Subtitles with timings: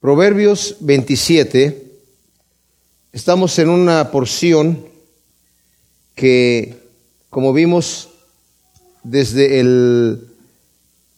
[0.00, 1.90] Proverbios 27,
[3.10, 4.84] estamos en una porción
[6.14, 6.76] que,
[7.30, 8.08] como vimos
[9.02, 10.28] desde el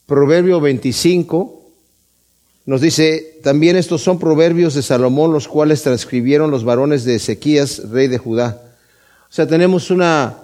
[0.07, 1.61] Proverbio 25,
[2.65, 7.91] nos dice, también estos son proverbios de Salomón, los cuales transcribieron los varones de Ezequías,
[7.91, 8.63] rey de Judá.
[9.29, 10.39] O sea, tenemos una,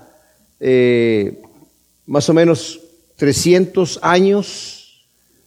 [0.61, 1.41] eh,
[2.05, 2.81] más o menos
[3.17, 4.76] 300 años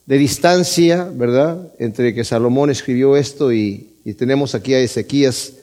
[0.09, 3.85] de distancia, ¿verdad?, entre que Salomón escribió esto y,
[4.17, 5.53] tenemos aquí a Ezequías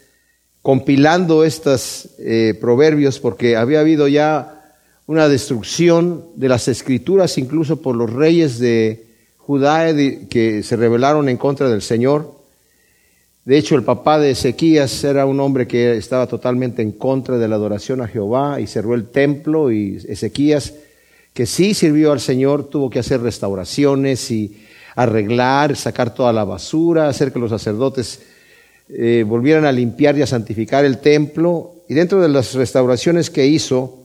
[0.62, 4.73] compilando estos eh, proverbios porque había habido ya
[5.09, 9.06] una destrucción de las escrituras incluso por los reyes de
[9.37, 9.92] Judá
[10.30, 12.32] que se rebelaron en contra del Señor.
[13.45, 17.48] De hecho, el papá de Ezequías era un hombre que estaba totalmente en contra de
[17.48, 20.73] la adoración a Jehová y cerró el templo y Ezequías
[21.36, 24.56] que sí sirvió al Señor, tuvo que hacer restauraciones y
[24.95, 28.22] arreglar, sacar toda la basura, hacer que los sacerdotes
[28.88, 31.74] eh, volvieran a limpiar y a santificar el templo.
[31.90, 33.98] Y dentro de las restauraciones que hizo,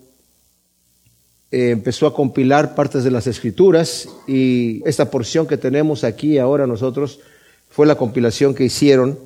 [1.51, 6.67] eh, empezó a compilar partes de las escrituras y esta porción que tenemos aquí ahora
[6.67, 7.21] nosotros
[7.69, 9.17] fue la compilación que hicieron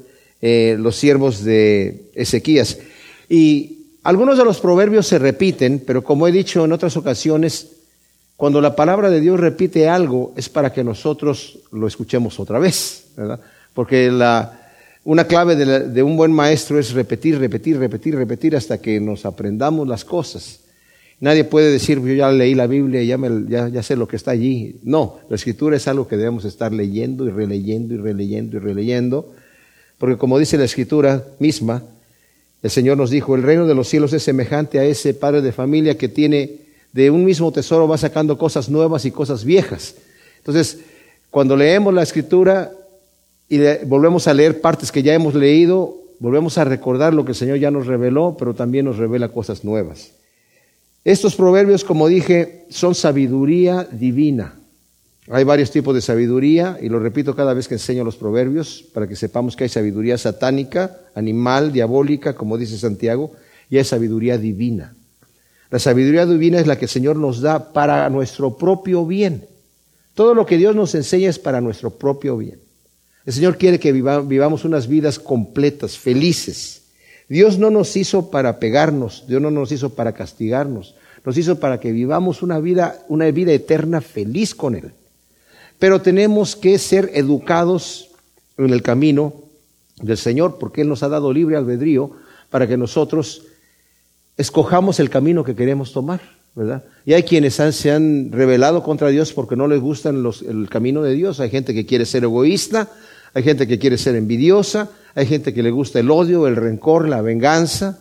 [0.43, 2.77] eh, los siervos de Ezequías.
[3.29, 7.74] Y algunos de los proverbios se repiten, pero como he dicho en otras ocasiones,
[8.37, 13.07] cuando la palabra de Dios repite algo es para que nosotros lo escuchemos otra vez,
[13.15, 13.39] ¿verdad?
[13.73, 14.65] Porque la,
[15.05, 19.87] una clave de, un buen maestro es repetir, repetir, repetir, repetir hasta que nos aprendamos
[19.87, 20.61] las cosas.
[21.21, 24.17] Nadie puede decir, yo ya leí la Biblia y ya, ya, ya, sé lo que
[24.17, 24.79] está allí.
[24.83, 29.31] No, la escritura es algo que debemos estar leyendo y releyendo y releyendo y releyendo.
[29.97, 31.83] Porque como dice la escritura misma,
[32.61, 35.53] el Señor nos dijo, el reino de los cielos es semejante a ese padre de
[35.53, 36.64] familia que tiene
[36.95, 39.95] de un mismo tesoro va sacando cosas nuevas y cosas viejas.
[40.37, 40.79] Entonces,
[41.29, 42.71] cuando leemos la escritura
[43.49, 47.35] y volvemos a leer partes que ya hemos leído, volvemos a recordar lo que el
[47.35, 50.11] Señor ya nos reveló, pero también nos revela cosas nuevas.
[51.03, 54.55] Estos proverbios, como dije, son sabiduría divina.
[55.29, 59.05] Hay varios tipos de sabiduría, y lo repito cada vez que enseño los proverbios, para
[59.05, 63.33] que sepamos que hay sabiduría satánica, animal, diabólica, como dice Santiago,
[63.69, 64.95] y hay sabiduría divina.
[65.75, 69.45] La sabiduría divina es la que el Señor nos da para nuestro propio bien.
[70.13, 72.61] Todo lo que Dios nos enseña es para nuestro propio bien.
[73.25, 76.83] El Señor quiere que vivamos unas vidas completas, felices.
[77.27, 81.81] Dios no nos hizo para pegarnos, Dios no nos hizo para castigarnos, nos hizo para
[81.81, 84.93] que vivamos una vida, una vida eterna feliz con Él.
[85.77, 88.11] Pero tenemos que ser educados
[88.57, 89.33] en el camino
[90.01, 92.11] del Señor, porque Él nos ha dado libre albedrío
[92.49, 93.41] para que nosotros
[94.37, 96.21] escojamos el camino que queremos tomar,
[96.55, 96.83] ¿verdad?
[97.05, 101.13] Y hay quienes se han rebelado contra Dios porque no les gusta el camino de
[101.13, 101.39] Dios.
[101.39, 102.89] Hay gente que quiere ser egoísta,
[103.33, 107.07] hay gente que quiere ser envidiosa, hay gente que le gusta el odio, el rencor,
[107.07, 107.99] la venganza.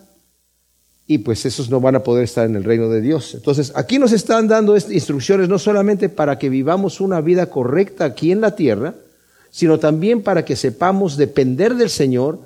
[1.07, 3.35] Y pues esos no van a poder estar en el reino de Dios.
[3.35, 8.33] Entonces, aquí nos están dando instrucciones no solamente para que vivamos una vida correcta aquí
[8.33, 8.95] en la tierra,
[9.51, 12.41] sino también para que sepamos depender del Señor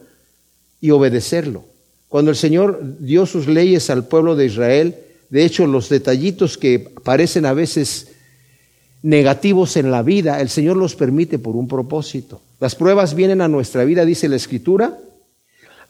[0.80, 1.64] y obedecerlo.
[2.08, 4.96] Cuando el Señor dio sus leyes al pueblo de Israel,
[5.30, 8.08] de hecho los detallitos que parecen a veces
[9.02, 12.40] negativos en la vida, el Señor los permite por un propósito.
[12.60, 14.98] Las pruebas vienen a nuestra vida, dice la Escritura,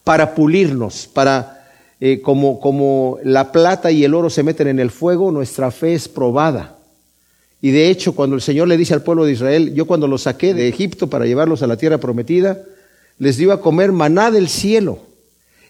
[0.05, 1.67] para pulirnos, para
[2.01, 5.95] eh, como, como la plata y el oro se meten en el fuego, nuestra fe
[5.95, 6.77] es probada.
[7.61, 10.23] Y de hecho, cuando el Señor le dice al pueblo de Israel, yo cuando los
[10.23, 12.63] saqué de Egipto para llevarlos a la tierra prometida,
[13.19, 15.08] les dio a comer maná del cielo.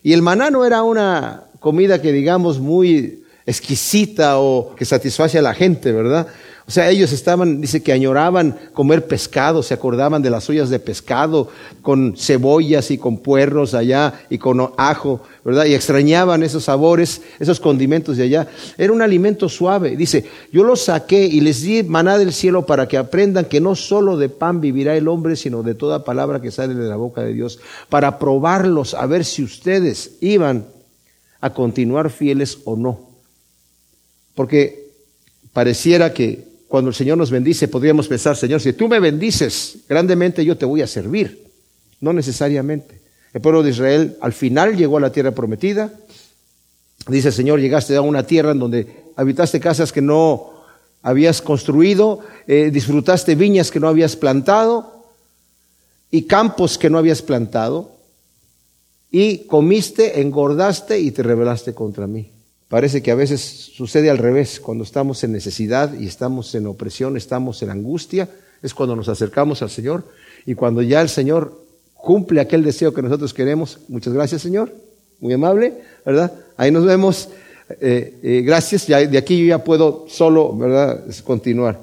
[0.08, 5.42] Y el maná no era una comida que digamos muy exquisita o que satisface a
[5.42, 6.28] la gente, ¿verdad?
[6.68, 10.78] O sea, ellos estaban, dice que añoraban comer pescado, se acordaban de las ollas de
[10.78, 11.48] pescado
[11.80, 15.64] con cebollas y con puerros allá y con ajo, ¿verdad?
[15.64, 18.48] Y extrañaban esos sabores, esos condimentos de allá.
[18.76, 19.96] Era un alimento suave.
[19.96, 23.74] Dice, yo los saqué y les di maná del cielo para que aprendan que no
[23.74, 27.22] solo de pan vivirá el hombre, sino de toda palabra que sale de la boca
[27.22, 30.66] de Dios, para probarlos, a ver si ustedes iban
[31.40, 33.08] a continuar fieles o no.
[34.34, 34.90] Porque
[35.54, 40.44] pareciera que cuando el Señor nos bendice, podríamos pensar, Señor, si tú me bendices grandemente,
[40.44, 41.48] yo te voy a servir.
[42.00, 43.00] No necesariamente.
[43.32, 45.92] El pueblo de Israel al final llegó a la tierra prometida.
[47.08, 48.86] Dice Señor, llegaste a una tierra en donde
[49.16, 50.52] habitaste casas que no
[51.02, 55.06] habías construido, eh, disfrutaste viñas que no habías plantado
[56.10, 57.92] y campos que no habías plantado,
[59.10, 62.30] y comiste, engordaste y te rebelaste contra mí.
[62.68, 67.16] Parece que a veces sucede al revés, cuando estamos en necesidad y estamos en opresión,
[67.16, 68.28] estamos en angustia,
[68.62, 70.04] es cuando nos acercamos al Señor
[70.44, 73.78] y cuando ya el Señor cumple aquel deseo que nosotros queremos.
[73.88, 74.74] Muchas gracias, Señor.
[75.20, 75.74] Muy amable,
[76.04, 76.32] ¿verdad?
[76.56, 77.30] Ahí nos vemos.
[77.80, 78.86] Eh, eh, gracias.
[78.86, 81.04] Ya, de aquí yo ya puedo solo, ¿verdad?
[81.24, 81.80] Continuar.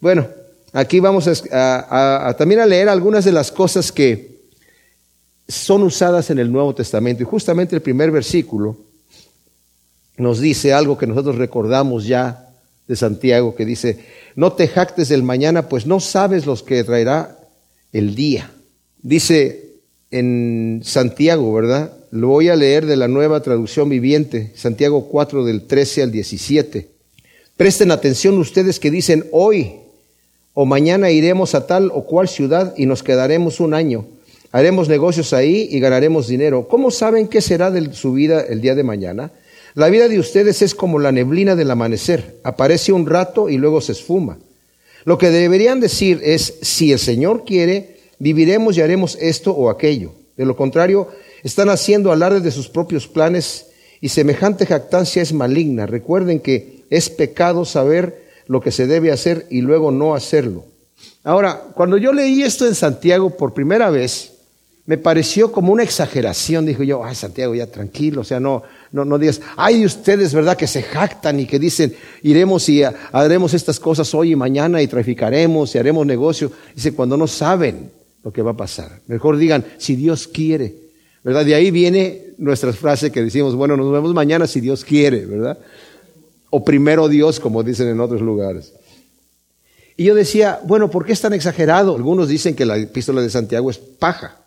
[0.00, 0.26] Bueno,
[0.72, 4.42] aquí vamos a, también a leer algunas de las cosas que
[5.46, 7.22] son usadas en el Nuevo Testamento.
[7.22, 8.76] Y justamente el primer versículo
[10.16, 12.50] nos dice algo que nosotros recordamos ya
[12.86, 13.98] de Santiago, que dice,
[14.36, 17.38] no te jactes del mañana, pues no sabes los que traerá
[17.92, 18.50] el día.
[19.02, 19.64] Dice
[20.10, 21.92] en Santiago, ¿verdad?
[22.10, 26.88] Lo voy a leer de la nueva traducción viviente, Santiago 4 del 13 al 17.
[27.56, 29.72] Presten atención ustedes que dicen hoy
[30.54, 34.06] o mañana iremos a tal o cual ciudad y nos quedaremos un año.
[34.52, 36.68] Haremos negocios ahí y ganaremos dinero.
[36.68, 39.32] ¿Cómo saben qué será de su vida el día de mañana?
[39.74, 42.38] La vida de ustedes es como la neblina del amanecer.
[42.44, 44.38] Aparece un rato y luego se esfuma.
[45.04, 50.12] Lo que deberían decir es, si el Señor quiere, viviremos y haremos esto o aquello.
[50.36, 51.08] De lo contrario,
[51.42, 53.66] están haciendo alarde de sus propios planes
[54.00, 55.86] y semejante jactancia es maligna.
[55.86, 60.66] Recuerden que es pecado saber lo que se debe hacer y luego no hacerlo.
[61.24, 64.33] Ahora, cuando yo leí esto en Santiago por primera vez,
[64.86, 66.66] me pareció como una exageración.
[66.66, 70.56] Dijo yo, ay Santiago, ya tranquilo, o sea, no, no, no digas, hay ustedes, ¿verdad?,
[70.56, 72.82] que se jactan y que dicen, iremos y
[73.12, 76.50] haremos estas cosas hoy y mañana y traficaremos y haremos negocio.
[76.74, 77.90] Dice, cuando no saben
[78.22, 79.00] lo que va a pasar.
[79.06, 80.74] Mejor digan, si Dios quiere,
[81.22, 81.44] ¿verdad?
[81.44, 85.58] De ahí viene nuestra frase que decimos, bueno, nos vemos mañana si Dios quiere, ¿verdad?
[86.50, 88.72] O primero Dios, como dicen en otros lugares.
[89.96, 91.94] Y yo decía, bueno, ¿por qué es tan exagerado?
[91.94, 94.43] Algunos dicen que la epístola de Santiago es paja,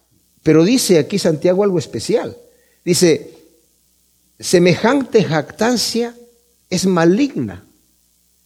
[0.48, 2.38] pero dice aquí Santiago algo especial.
[2.86, 3.34] Dice,
[4.40, 6.16] semejante jactancia
[6.70, 7.66] es maligna.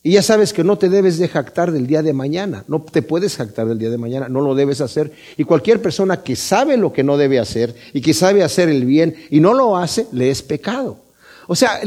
[0.02, 3.04] Y ya sabes que no te debes de jactar del día de mañana, no te
[3.04, 5.12] puedes jactar del día de mañana, no lo debes hacer.
[5.38, 8.84] Y cualquier persona que sabe lo que no debe hacer y que sabe hacer el
[8.86, 10.98] bien y no lo hace, le es pecado.
[11.46, 11.82] O sea,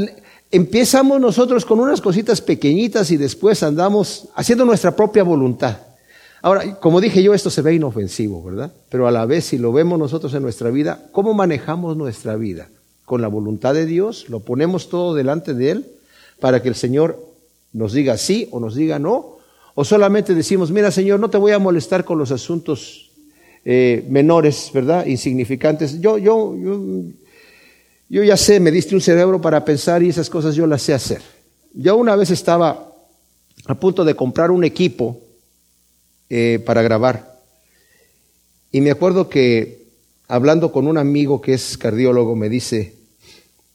[0.52, 5.78] empezamos nosotros con unas cositas pequeñitas y después andamos haciendo nuestra propia voluntad.
[6.44, 8.72] Ahora, como dije yo, esto se ve inofensivo, ¿verdad?
[8.90, 12.68] Pero a la vez, si lo vemos nosotros en nuestra vida, ¿cómo manejamos nuestra vida?
[13.04, 15.86] con la voluntad de Dios, lo ponemos todo delante de Él
[16.40, 17.32] para que el Señor
[17.72, 19.38] nos diga sí o nos diga no,
[19.74, 23.10] o solamente decimos, mira Señor, no te voy a molestar con los asuntos
[23.64, 25.06] eh, menores, ¿verdad?
[25.06, 26.00] Insignificantes.
[26.00, 26.80] Yo, yo, yo,
[28.08, 30.94] yo ya sé, me diste un cerebro para pensar y esas cosas yo las sé
[30.94, 31.22] hacer.
[31.74, 32.92] Yo una vez estaba
[33.66, 35.20] a punto de comprar un equipo
[36.36, 37.34] eh, para grabar
[38.74, 39.86] y me acuerdo que
[40.26, 42.96] hablando con un amigo que es cardiólogo, me dice,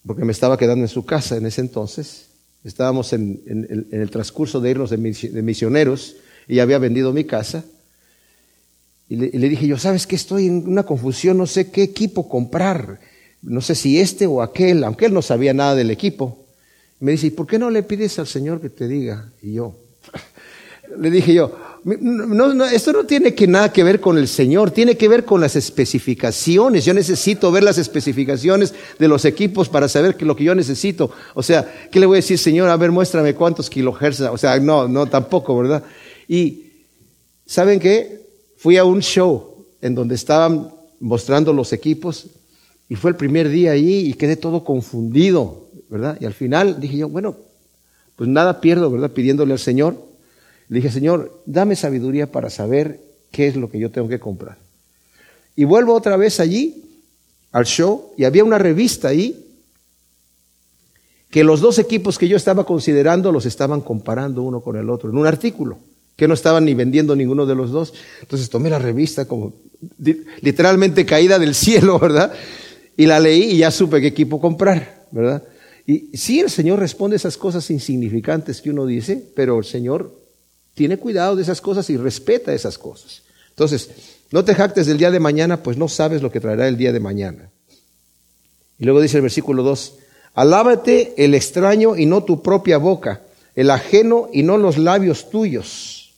[0.06, 2.26] porque me estaba quedando en su casa en ese entonces,
[2.66, 6.18] estábamos en, el transcurso de irnos de, misioneros
[6.50, 7.64] y había vendido mi casa,
[9.08, 10.18] y le, dije yo, ¿sabes qué?
[10.18, 13.00] Estoy en una confusión, no sé qué equipo comprar,
[13.42, 16.46] no sé si este o aquel, aunque él no sabía nada del equipo.
[17.00, 19.32] Me dice, ¿y por qué no le pides al Señor que te diga?
[19.42, 19.78] Y yo,
[21.00, 24.98] le dije yo, no, esto no tiene que nada que ver con el Señor, tiene
[24.98, 26.84] que ver con las especificaciones.
[26.84, 31.12] Yo necesito ver las especificaciones de los equipos para saber lo que yo necesito.
[31.34, 32.70] O sea, ¿qué le voy a decir, Señor?
[32.70, 34.22] A ver, muéstrame cuántos kilohertz.
[34.22, 35.84] O sea, no, no, tampoco, ¿verdad?
[36.28, 36.66] Y,
[37.46, 38.28] ¿saben qué?
[38.58, 42.28] Fui a un show en donde estaban mostrando los equipos
[42.90, 46.18] y fue el primer día allí y quedé todo confundido, ¿verdad?
[46.20, 47.38] Y al final dije yo, bueno,
[48.18, 49.12] pues nada pierdo, ¿verdad?
[49.12, 50.09] Pidiéndole al Señor
[50.70, 54.58] le dije, Señor, dame sabiduría para saber qué es lo que yo tengo que comprar.
[55.56, 56.84] Y vuelvo otra vez allí,
[57.52, 59.46] al show, y había una revista ahí
[61.32, 65.10] que los dos equipos que yo estaba considerando los estaban comparando uno con el otro,
[65.10, 65.80] en un artículo,
[66.16, 67.94] que no estaban ni vendiendo ninguno de los dos.
[68.22, 69.54] Entonces tomé la revista como
[70.42, 72.32] literalmente caída del cielo, ¿verdad?
[72.96, 75.44] Y la leí y ya supe qué equipo comprar, ¿verdad?
[75.88, 80.19] Y sí, el Señor responde esas cosas insignificantes que uno dice, pero el Señor
[80.80, 83.24] tiene cuidado de esas cosas y respeta esas cosas.
[83.50, 83.90] Entonces,
[84.32, 86.94] no te jactes del día de mañana, pues no sabes lo que traerá el día
[86.94, 87.50] de mañana.
[88.78, 89.96] Y luego dice el versículo 2,
[90.36, 93.24] alábate el extraño y no tu propia boca,
[93.56, 96.14] el ajeno y no los labios tuyos.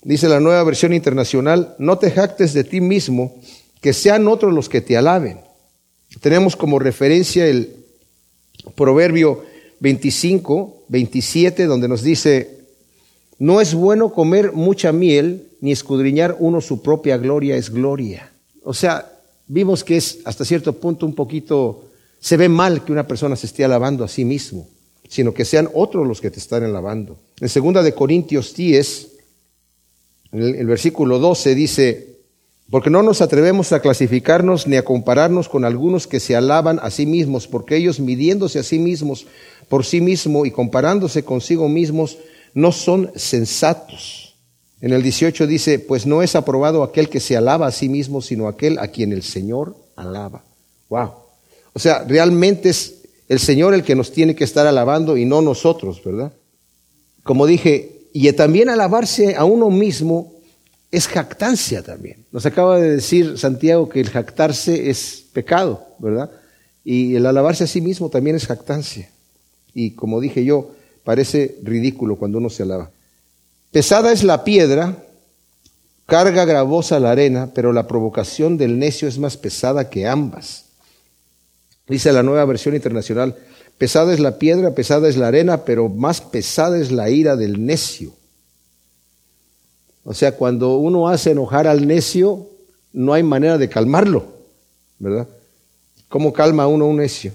[0.00, 3.36] Dice la nueva versión internacional, no te jactes de ti mismo,
[3.82, 5.42] que sean otros los que te alaben.
[6.22, 7.76] Tenemos como referencia el
[8.74, 9.44] proverbio
[9.80, 12.57] 25, 27, donde nos dice,
[13.38, 18.32] no es bueno comer mucha miel, ni escudriñar uno su propia gloria es gloria.
[18.62, 19.12] O sea,
[19.46, 21.84] vimos que es hasta cierto punto un poquito,
[22.20, 24.68] se ve mal que una persona se esté alabando a sí mismo,
[25.08, 27.16] sino que sean otros los que te están alabando.
[27.40, 29.08] En segunda de Corintios 10,
[30.32, 32.16] el, el versículo 12 dice,
[32.70, 36.90] Porque no nos atrevemos a clasificarnos ni a compararnos con algunos que se alaban a
[36.90, 39.26] sí mismos, porque ellos midiéndose a sí mismos
[39.68, 42.18] por sí mismos y comparándose consigo mismos,
[42.54, 44.36] no son sensatos.
[44.80, 48.22] En el 18 dice, pues no es aprobado aquel que se alaba a sí mismo,
[48.22, 50.44] sino aquel a quien el Señor alaba.
[50.88, 51.10] Wow.
[51.72, 55.42] O sea, realmente es el Señor el que nos tiene que estar alabando y no
[55.42, 56.32] nosotros, ¿verdad?
[57.24, 60.32] Como dije, y también alabarse a uno mismo
[60.90, 62.24] es jactancia también.
[62.32, 66.30] Nos acaba de decir Santiago que el jactarse es pecado, ¿verdad?
[66.84, 69.10] Y el alabarse a sí mismo también es jactancia.
[69.74, 70.72] Y como dije yo,
[71.08, 72.90] parece ridículo cuando uno se alaba.
[73.70, 74.94] Pesada es la piedra,
[76.04, 80.66] carga gravosa la arena, pero la provocación del necio es más pesada que ambas.
[81.86, 83.34] Dice la nueva versión internacional,
[83.78, 87.64] pesada es la piedra, pesada es la arena, pero más pesada es la ira del
[87.64, 88.12] necio.
[90.04, 92.50] O sea, cuando uno hace enojar al necio,
[92.92, 94.26] no hay manera de calmarlo,
[94.98, 95.26] ¿verdad?
[96.10, 97.32] ¿Cómo calma uno un necio?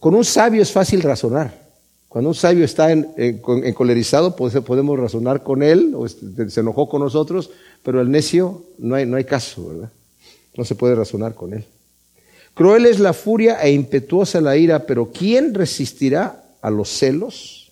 [0.00, 1.67] Con un sabio es fácil razonar.
[2.08, 7.50] Cuando un sabio está encolerizado, pues podemos razonar con él, o se enojó con nosotros,
[7.82, 9.90] pero el necio no hay, no hay caso, ¿verdad?
[10.56, 11.64] No se puede razonar con él.
[12.54, 17.70] Cruel es la furia e impetuosa la ira, pero ¿quién resistirá a los celos?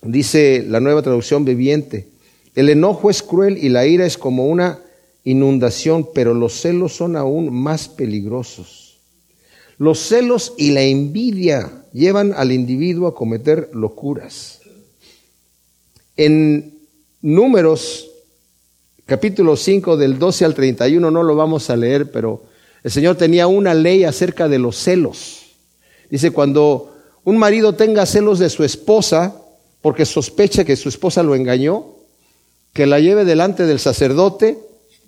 [0.00, 2.08] Dice la nueva traducción viviente,
[2.54, 4.78] el enojo es cruel y la ira es como una
[5.24, 8.81] inundación, pero los celos son aún más peligrosos.
[9.78, 14.60] Los celos y la envidia llevan al individuo a cometer locuras.
[16.16, 16.74] En
[17.20, 18.10] números
[19.06, 22.44] capítulo 5 del 12 al 31 no lo vamos a leer, pero
[22.82, 25.42] el Señor tenía una ley acerca de los celos.
[26.10, 29.36] Dice, cuando un marido tenga celos de su esposa,
[29.80, 31.86] porque sospecha que su esposa lo engañó,
[32.72, 34.58] que la lleve delante del sacerdote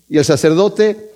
[0.08, 1.10] y el sacerdote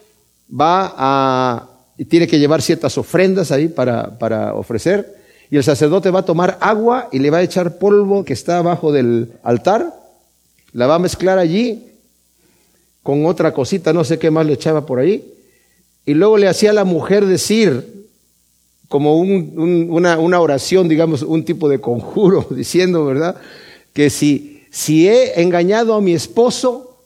[0.48, 5.16] va a, y tiene que llevar ciertas ofrendas ahí para, para ofrecer,
[5.50, 8.58] y el sacerdote va a tomar agua y le va a echar polvo que está
[8.58, 9.94] abajo del altar,
[10.72, 11.86] la va a mezclar allí
[13.02, 15.34] con otra cosita, no sé qué más le echaba por ahí,
[16.06, 18.06] y luego le hacía a la mujer decir,
[18.88, 23.36] como una, una, oración, digamos, un tipo de conjuro, diciendo, ¿verdad?
[23.92, 26.96] Que si, si he engañado a mi esposo,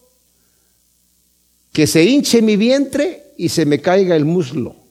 [1.71, 4.82] que se hinche mi vientre y se me caiga el muslo.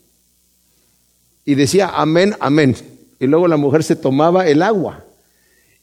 [1.45, 2.77] Y decía, amén, amén.
[3.19, 5.05] Y luego la mujer se tomaba el agua.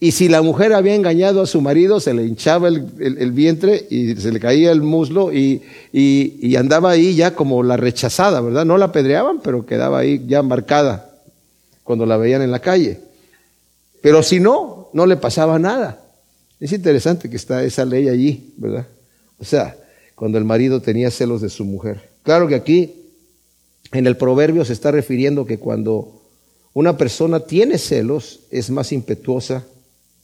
[0.01, 4.15] Y si la mujer había engañado a su marido, se le hinchaba el, vientre y
[4.15, 5.61] se le caía el muslo y,
[5.91, 8.63] y, andaba ahí ya como la rechazada, ¿verdad?
[8.63, 11.09] No la apedreaban, pero quedaba ahí ya marcada
[11.83, 13.01] cuando la veían en la calle.
[14.01, 16.01] Pero si no, no le pasaba nada.
[16.61, 18.87] Es interesante que está esa ley allí, ¿verdad?
[19.37, 19.75] O sea,
[20.15, 22.09] cuando el marido tenía celos de su mujer.
[22.23, 22.98] Claro que aquí
[23.91, 26.21] en el proverbio se está refiriendo que cuando
[26.73, 29.65] una persona tiene celos es más impetuosa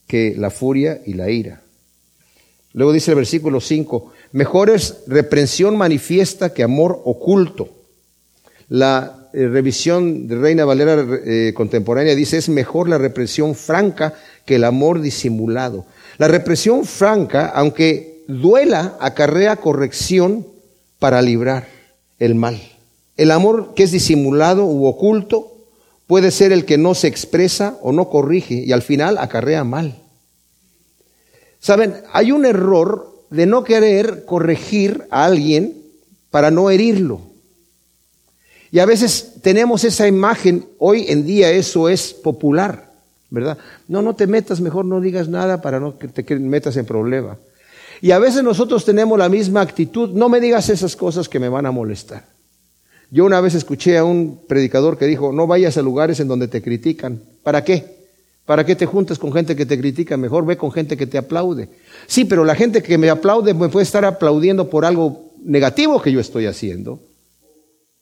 [0.07, 1.61] que la furia y la ira.
[2.73, 7.69] Luego dice el versículo 5, mejor es reprensión manifiesta que amor oculto.
[8.67, 14.13] La eh, revisión de Reina Valera eh, contemporánea dice, es mejor la represión franca
[14.45, 15.85] que el amor disimulado.
[16.17, 20.45] La represión franca, aunque duela, acarrea corrección
[20.99, 21.67] para librar
[22.19, 22.74] el mal.
[23.17, 25.55] El amor que es disimulado u oculto
[26.07, 29.95] puede ser el que no se expresa o no corrige y al final acarrea mal.
[31.59, 35.73] Saben, hay un error de no querer corregir a alguien
[36.29, 37.21] para no herirlo.
[38.71, 42.91] Y a veces tenemos esa imagen, hoy en día eso es popular,
[43.29, 43.57] ¿verdad?
[43.87, 47.37] No, no te metas, mejor no digas nada para no que te metas en problema.
[48.01, 51.49] Y a veces nosotros tenemos la misma actitud, no me digas esas cosas que me
[51.49, 52.34] van a molestar.
[53.11, 56.47] Yo una vez escuché a un predicador que dijo, no vayas a lugares en donde
[56.47, 57.21] te critican.
[57.43, 57.95] ¿Para qué?
[58.45, 60.17] ¿Para qué te juntas con gente que te critica?
[60.17, 61.69] Mejor ve con gente que te aplaude.
[62.07, 66.11] Sí, pero la gente que me aplaude me puede estar aplaudiendo por algo negativo que
[66.11, 66.99] yo estoy haciendo.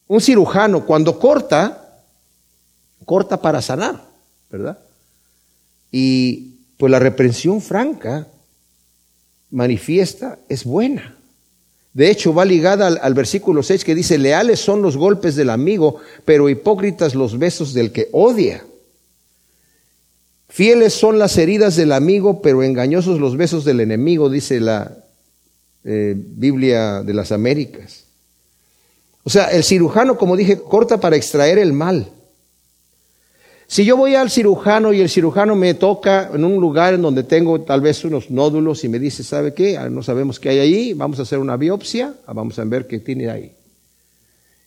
[0.07, 2.03] Un cirujano cuando corta,
[3.05, 4.05] corta para sanar,
[4.49, 4.79] ¿verdad?
[5.91, 8.27] Y pues la reprensión franca
[9.51, 11.15] manifiesta es buena.
[11.93, 15.97] De hecho, va ligada al, versículo 6 que dice, leales son los golpes del amigo,
[16.25, 18.65] pero hipócritas los besos del que odia.
[20.49, 24.97] Fieles son las heridas del amigo, pero engañosos los besos del enemigo, dice la
[25.83, 28.05] eh, Biblia de las Américas.
[29.23, 32.11] O sea, el cirujano, como dije, corta para extraer el mal.
[33.67, 37.23] Si yo voy al cirujano y el cirujano me toca en un lugar en donde
[37.23, 39.77] tengo tal vez unos nódulos y me dice, ¿sabe qué?
[39.77, 42.87] Ah, no sabemos qué hay ahí, vamos a hacer una biopsia, ah, vamos a ver
[42.87, 43.55] qué tiene ahí.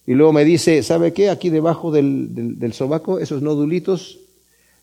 [0.07, 1.31] Y luego me dice, ¿sabe qué?
[1.31, 4.19] Aquí debajo del, del, sobaco, esos nodulitos,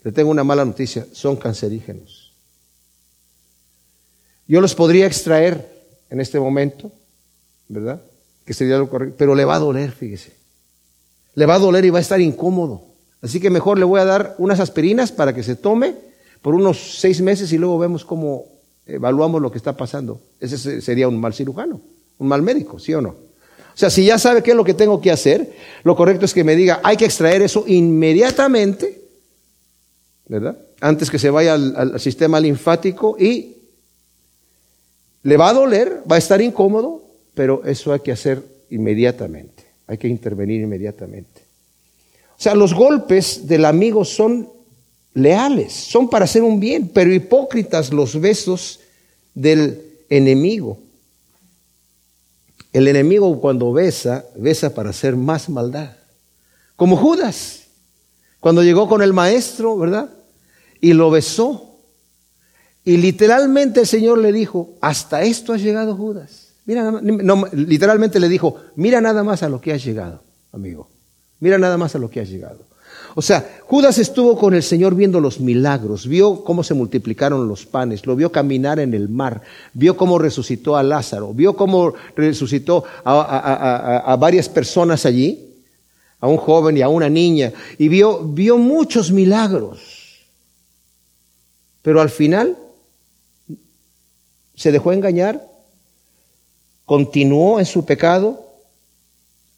[0.04, 2.34] le tengo una mala noticia, son cancerígenos.
[4.48, 5.66] Yo los podría extraer
[6.10, 6.92] en este momento,
[7.70, 8.02] ¿verdad?
[8.46, 10.34] Que sería lo correcto, pero le va a doler, fíjese.
[11.36, 12.93] Le va a doler y va a estar incómodo.
[13.24, 15.96] Así que mejor le voy a dar unas aspirinas para que se tome
[16.42, 18.48] por unos seis meses y luego vemos cómo
[18.86, 20.20] evaluamos lo que está pasando.
[20.42, 21.80] Ese sería un mal cirujano,
[22.18, 23.10] un mal médico, ¿sí o no?
[23.10, 25.54] O sea, si ya sabe qué es lo que tengo que hacer,
[25.84, 29.02] lo correcto es que me diga, hay que extraer eso inmediatamente,
[30.28, 30.58] ¿verdad?
[30.82, 33.56] Antes que se vaya al, sistema linfático y
[35.24, 37.04] le va a doler, va a estar incómodo,
[37.34, 41.43] pero eso hay que hacer inmediatamente, hay que intervenir inmediatamente.
[42.38, 44.50] O sea, los golpes del amigo son
[45.14, 48.80] leales, son para hacer un bien, pero hipócritas los besos
[49.34, 50.80] del enemigo.
[52.72, 55.96] El enemigo cuando besa, besa para hacer más maldad.
[56.76, 57.64] Como Judas,
[58.40, 60.10] cuando llegó con el maestro, ¿verdad?
[60.82, 61.78] Y lo besó.
[62.84, 66.50] Y literalmente el Señor le dijo, hasta esto has llegado Judas.
[66.66, 67.00] Mira,
[67.54, 70.90] literalmente le dijo, mira nada más a lo que has llegado, amigo.
[71.44, 72.60] Mira nada más a lo que has llegado.
[73.16, 77.66] O sea, Judas estuvo con el Señor viendo los milagros, vio cómo se multiplicaron los
[77.66, 79.42] panes, lo vio caminar en el mar,
[79.74, 85.54] vio cómo resucitó a Lázaro, vio cómo resucitó a, varias personas allí,
[86.22, 90.22] a un joven y a una niña, y vio, vio muchos milagros.
[91.82, 92.56] Pero al final
[94.56, 95.46] se dejó engañar,
[96.86, 98.43] continuó en su pecado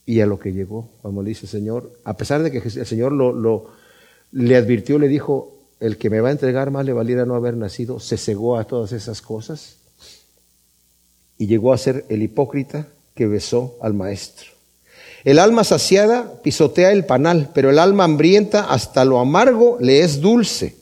[0.05, 2.85] y a lo que llegó, como le dice el Señor, a pesar de que el
[2.85, 3.67] Señor lo,
[4.31, 7.57] le advirtió, le dijo, el que me va a entregar más le valiera no haber
[7.57, 9.77] nacido, se cegó a todas esas cosas
[11.37, 14.51] y llegó a ser el hipócrita que besó al maestro.
[15.23, 20.21] El alma saciada pisotea el panal, pero el alma hambrienta hasta lo amargo le es
[20.21, 20.75] dulce.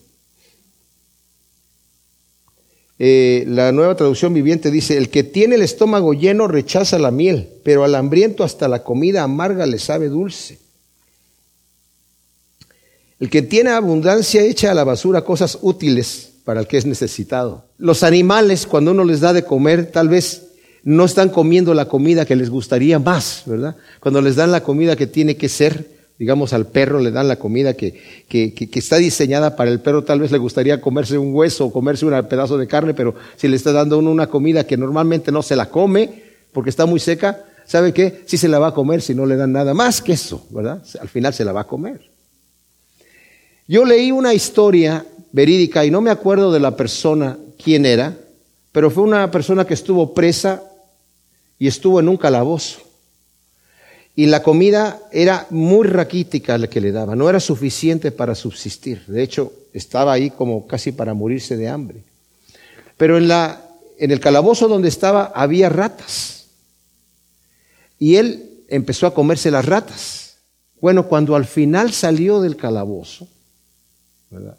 [3.00, 7.50] Eh, la nueva traducción viviente dice, el que tiene el estómago lleno rechaza la miel,
[7.64, 10.60] pero al hambriento hasta la comida amarga le sabe dulce.
[13.20, 17.66] El que tiene abundancia echa a la basura cosas útiles para el que es necesitado.
[17.78, 20.48] Los animales, cuando uno les da de comer, tal vez
[20.84, 23.78] no están comiendo la comida que les gustaría más, ¿verdad?
[24.02, 27.38] Cuando les dan la comida que tiene que ser, digamos, al perro le dan la
[27.38, 27.94] comida que,
[28.28, 32.06] que, está diseñada para el perro, tal vez le gustaría comerse un hueso o comerse
[32.06, 35.42] un pedazo de carne, pero si le está dando uno una comida que normalmente no
[35.42, 38.22] se la come porque está muy seca, ¿sabe qué?
[38.26, 40.84] Sí se la va a comer si no le dan nada más que eso, ¿verdad?
[41.02, 42.10] Al final se la va a comer.
[43.68, 48.16] Yo leí una historia verídica y no me acuerdo de la persona quién era,
[48.72, 50.64] pero fue una persona que estuvo presa
[51.58, 52.93] y estuvo en un calabozo.
[54.16, 59.04] Y la comida era muy raquítica la que le daba, no era suficiente para subsistir.
[59.08, 62.04] De hecho, estaba ahí como casi para morirse de hambre.
[62.96, 66.46] Pero en, la, en el calabozo donde estaba había ratas.
[67.98, 70.38] Y él empezó a comerse las ratas.
[70.80, 73.28] Bueno, cuando al final salió del calabozo,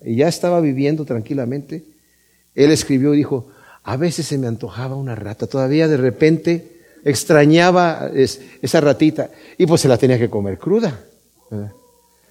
[0.04, 1.84] y ya estaba viviendo tranquilamente,
[2.54, 3.48] él escribió y dijo,
[3.82, 6.73] a veces se me antojaba una rata, todavía de repente
[7.04, 10.98] extrañaba esa ratita y pues se la tenía que comer cruda.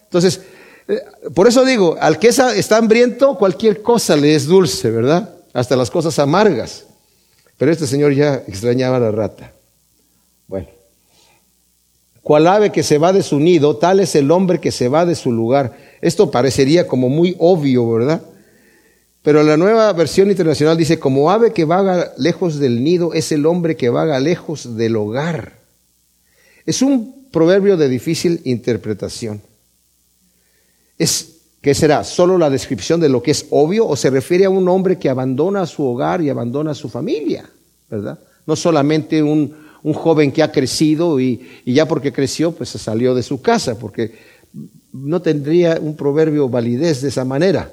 [0.05, 0.41] Entonces,
[0.87, 0.99] eh,
[1.33, 5.35] por eso digo, al que está hambriento, cualquier cosa le es dulce, ¿verdad?
[5.53, 6.85] Hasta las cosas amargas.
[7.57, 9.53] Pero este señor ya extrañaba la rata.
[10.47, 10.67] Bueno.
[12.21, 15.05] Cual ave que se va de su nido, tal es el hombre que se va
[15.05, 15.77] de su lugar.
[16.01, 18.21] Esto parecería como muy obvio, ¿verdad?
[19.23, 23.45] Pero la nueva versión internacional dice, como ave que vaga lejos del nido es el
[23.45, 25.59] hombre que vaga lejos del hogar.
[26.65, 29.41] Es un proverbio de difícil interpretación.
[30.97, 32.03] Es, ¿Qué será?
[32.03, 35.09] ¿Solo la descripción de lo que es obvio o se refiere a un hombre que
[35.09, 37.49] abandona su hogar y abandona su familia?
[37.89, 38.19] ¿Verdad?
[38.45, 42.79] No solamente un, un joven que ha crecido y, y, ya porque creció, pues se
[42.79, 44.11] salió de su casa, porque
[44.91, 47.71] no tendría un proverbio validez de esa manera.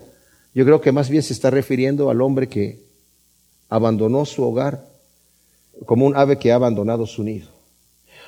[0.54, 2.80] Yo creo que más bien se está refiriendo al hombre que
[3.68, 4.86] abandonó su hogar
[5.86, 7.48] como un ave que ha abandonado su nido.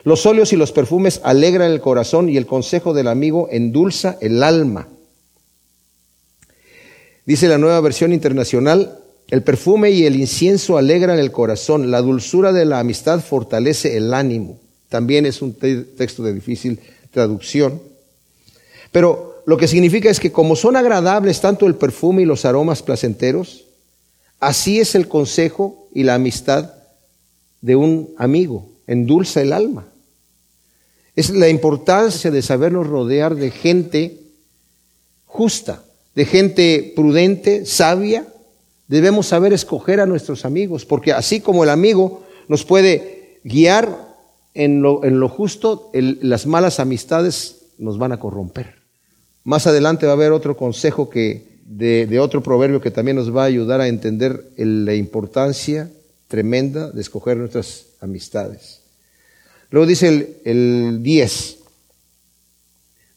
[0.04, 4.42] Los óleos y los perfumes alegran el corazón y el consejo del amigo endulza el
[4.42, 4.88] alma.
[7.24, 12.52] Dice la nueva versión internacional, el perfume y el incienso alegran el corazón, la dulzura
[12.52, 14.58] de la amistad fortalece el ánimo.
[14.88, 16.80] También es un texto de difícil
[17.10, 17.80] traducción.
[18.90, 22.82] Pero lo que significa es que como son agradables tanto el perfume y los aromas
[22.82, 23.64] placenteros,
[24.38, 26.74] así es el consejo y la amistad
[27.60, 29.86] de un amigo, endulza el alma.
[31.14, 34.20] Es la importancia de sabernos rodear de gente
[35.26, 35.82] justa,
[36.14, 38.26] de gente prudente, sabia.
[38.88, 44.16] Debemos saber escoger a nuestros amigos, porque así como el amigo nos puede guiar
[44.54, 48.81] en lo, en lo justo, las malas amistades nos van a corromper.
[49.44, 53.42] Más adelante va a haber otro consejo que, de, otro proverbio que también nos va
[53.42, 55.90] a ayudar a entender la importancia
[56.28, 58.80] tremenda de escoger nuestras amistades.
[59.70, 61.58] Luego dice el, el 10,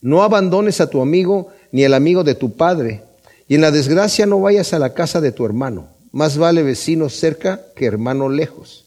[0.02, 3.04] no abandones a tu amigo ni al amigo de tu padre,
[3.48, 5.90] y en la desgracia no vayas a la casa de tu hermano.
[6.12, 8.85] Más vale vecino cerca que hermano lejos.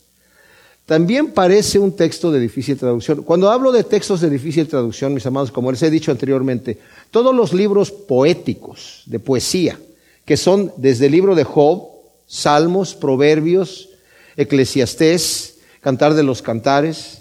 [0.88, 3.22] También parece un texto de difícil traducción.
[3.22, 6.78] Cuando hablo de textos de difícil traducción, mis amados, como les he dicho anteriormente,
[7.10, 9.78] todos los libros poéticos de poesía,
[10.24, 11.88] que son desde el libro de Job,
[12.26, 13.90] Salmos, Proverbios,
[14.34, 17.20] Eclesiastés, Cantar de los Cantares,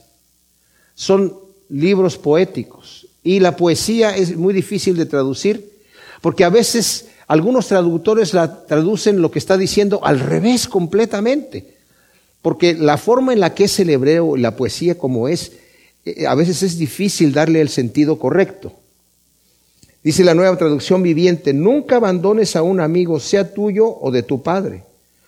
[0.96, 3.08] son libros poéticos.
[3.22, 5.74] Y la poesía es muy difícil de traducir,
[6.22, 11.76] porque a veces algunos traductores la traducen lo que está diciendo al revés completamente.
[12.42, 15.52] Porque la forma en la que es el hebreo, la poesía como es,
[16.06, 18.74] eh, a veces es difícil darle el sentido correcto.
[20.04, 24.42] Dice la nueva traducción viviente, nunca abandones a un amigo, sea tuyo o de tu
[24.42, 24.84] padre.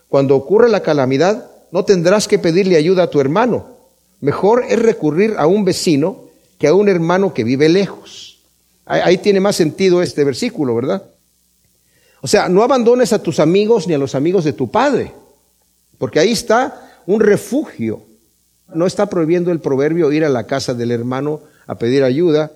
[0.08, 3.68] Cuando ocurra la calamidad, no tendrás que pedirle ayuda a tu hermano.
[4.22, 8.40] Mejor es recurrir a un vecino que a un hermano que vive lejos.
[8.86, 11.04] Ahí, tiene más sentido este versículo, ¿verdad?
[12.22, 15.14] O sea, no abandones a tus amigos ni a los amigos de tu padre,
[16.00, 18.04] porque ahí está un refugio.
[18.76, 22.52] No está prohibiendo el proverbio ir a la casa del hermano a pedir ayuda,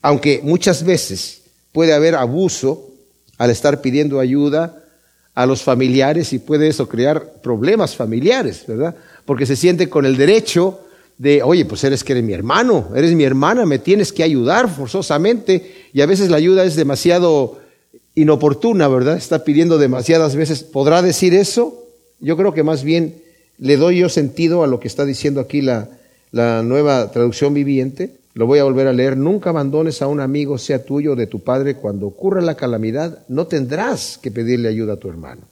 [0.00, 2.90] aunque muchas veces puede haber abuso
[3.38, 4.82] al estar pidiendo ayuda
[5.36, 8.96] a los familiares y puede eso crear problemas familiares, ¿verdad?
[9.24, 10.80] Porque se siente con el derecho
[11.16, 14.68] de, oye, pues eres que eres mi hermano, eres mi hermana, me tienes que ayudar
[14.68, 17.60] forzosamente y a veces la ayuda es demasiado
[18.16, 19.16] inoportuna, ¿verdad?
[19.16, 20.64] Está pidiendo demasiadas veces.
[20.64, 21.86] ¿Podrá decir eso?
[22.18, 23.22] Yo creo que más bien
[23.62, 25.88] le doy yo sentido a lo que está diciendo aquí la,
[26.32, 28.16] la nueva traducción viviente.
[28.34, 29.16] Lo voy a volver a leer.
[29.16, 31.76] Nunca abandones a un amigo, sea tuyo o de tu padre.
[31.76, 35.42] Cuando ocurra la calamidad, no tendrás que pedirle ayuda a tu hermano.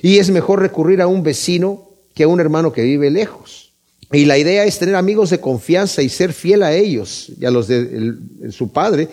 [0.00, 3.74] Y es mejor recurrir a un vecino que a un hermano que vive lejos.
[4.10, 7.50] Y la idea es tener amigos de confianza y ser fiel a ellos y a
[7.50, 8.14] los de
[8.50, 9.08] su padre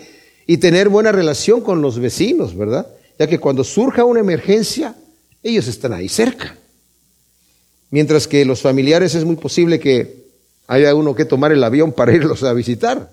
[0.46, 2.86] y tener buena relación con los vecinos, ¿verdad?
[3.18, 4.94] Ya que cuando surja una emergencia,
[5.42, 6.56] ellos están ahí cerca.
[7.94, 10.24] Mientras que los familiares es muy posible que
[10.66, 13.12] haya uno que tomar el avión para irlos a visitar.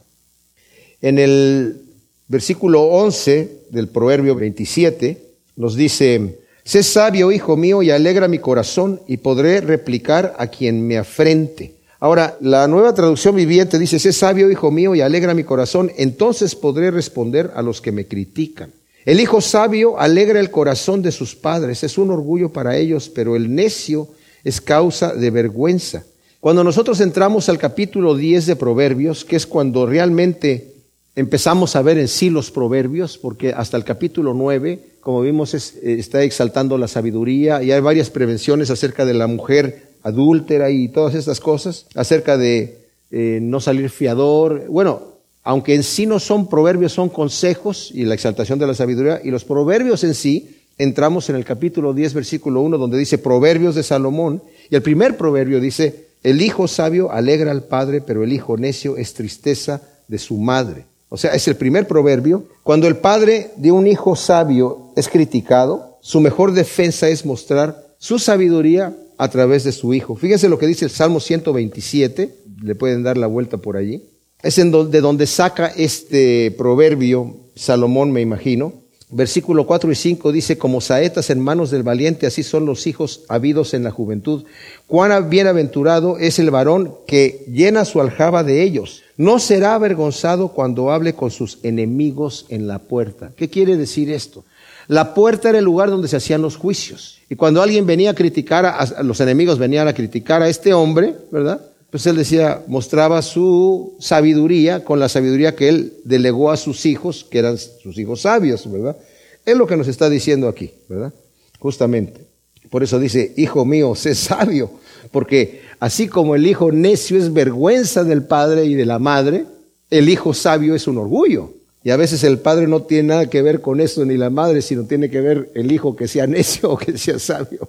[1.04, 1.84] En el
[2.28, 5.22] versículo 11 del Proverbio 27
[5.58, 10.88] nos dice, sé sabio, hijo mío, y alegra mi corazón, y podré replicar a quien
[10.88, 11.76] me afrente.
[12.00, 16.56] Ahora, la nueva traducción viviente dice, sé sabio, hijo mío, y alegra mi corazón, entonces
[16.56, 18.72] podré responder a los que me critican.
[19.06, 23.36] El hijo sabio alegra el corazón de sus padres, es un orgullo para ellos, pero
[23.36, 24.10] el necio
[24.44, 26.04] es causa de vergüenza.
[26.40, 30.74] Cuando nosotros entramos al capítulo 10 de Proverbios, que es cuando realmente
[31.16, 35.70] empezamos a ver en sí los proverbios, porque hasta el capítulo 9, como vimos, eh,
[35.84, 41.16] está exaltando la sabiduría y hay varias prevenciones acerca de la mujer adúltera y todas
[41.16, 44.66] estas cosas, acerca de eh, no salir fiador.
[44.68, 45.12] Bueno,
[45.44, 49.32] aunque en sí no son proverbios, son consejos y la exaltación de la sabiduría, y
[49.32, 53.84] los proverbios en sí entramos en el capítulo 10, versículo 1, donde dice Proverbios de
[53.84, 58.58] Salomón, y el primer proverbio dice, el hijo sabio alegra al padre, pero el hijo
[58.58, 60.86] necio es tristeza de su madre.
[61.10, 62.46] O sea, es el primer proverbio.
[62.64, 68.18] Cuando el padre de un hijo sabio es criticado, su mejor defensa es mostrar su
[68.18, 70.16] sabiduría a través de su hijo.
[70.16, 74.04] Fíjense lo que dice el Salmo 127, le pueden dar la vuelta por allí.
[74.42, 78.81] Es en de donde saca este proverbio Salomón, me imagino.
[79.14, 83.26] Versículo 4 y 5 dice, como saetas en manos del valiente, así son los hijos
[83.28, 84.46] habidos en la juventud.
[84.88, 89.04] Cuán bienaventurado es el varón que llena su aljaba de ellos.
[89.18, 93.34] No será avergonzado cuando hable con sus enemigos en la puerta.
[93.36, 94.46] ¿Qué quiere decir esto?
[94.88, 97.20] La puerta era el lugar donde se hacían los juicios.
[97.30, 101.16] Y cuando alguien venía a criticar, a, los enemigos venían a criticar a este hombre,
[101.32, 101.71] ¿verdad?
[101.92, 107.26] Pues él decía, mostraba su sabiduría con la sabiduría que él delegó a sus hijos,
[107.30, 108.98] que eran sus hijos sabios, ¿verdad?
[109.46, 111.14] Es lo que nos está diciendo aquí, ¿verdad?
[111.60, 112.26] Justamente.
[112.70, 114.72] Por eso dice, hijo mío, sé sabio,
[115.12, 119.46] porque así como el hijo necio es vergüenza del padre y de la madre,
[119.90, 121.54] el hijo sabio es un orgullo.
[121.84, 124.62] Y a veces el padre no tiene nada que ver con eso, ni la madre,
[124.62, 127.68] sino tiene que ver el hijo que sea necio o que sea sabio.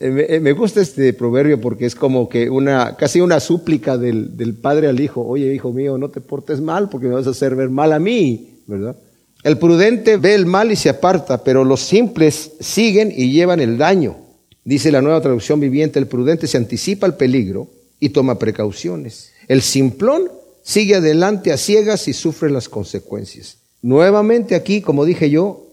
[0.00, 4.36] Eh, eh, me gusta este proverbio porque es como que una, casi una súplica del,
[4.36, 5.22] del padre al hijo.
[5.22, 7.98] Oye, hijo mío, no te portes mal porque me vas a hacer ver mal a
[7.98, 8.96] mí, ¿verdad?
[9.44, 13.76] El prudente ve el mal y se aparta, pero los simples siguen y llevan el
[13.76, 14.16] daño.
[14.64, 17.68] Dice la nueva traducción viviente, el prudente se anticipa al peligro
[18.00, 19.32] y toma precauciones.
[19.46, 20.30] El simplón
[20.62, 23.58] sigue adelante a ciegas y sufre las consecuencias.
[23.82, 25.63] Nuevamente aquí, como dije yo,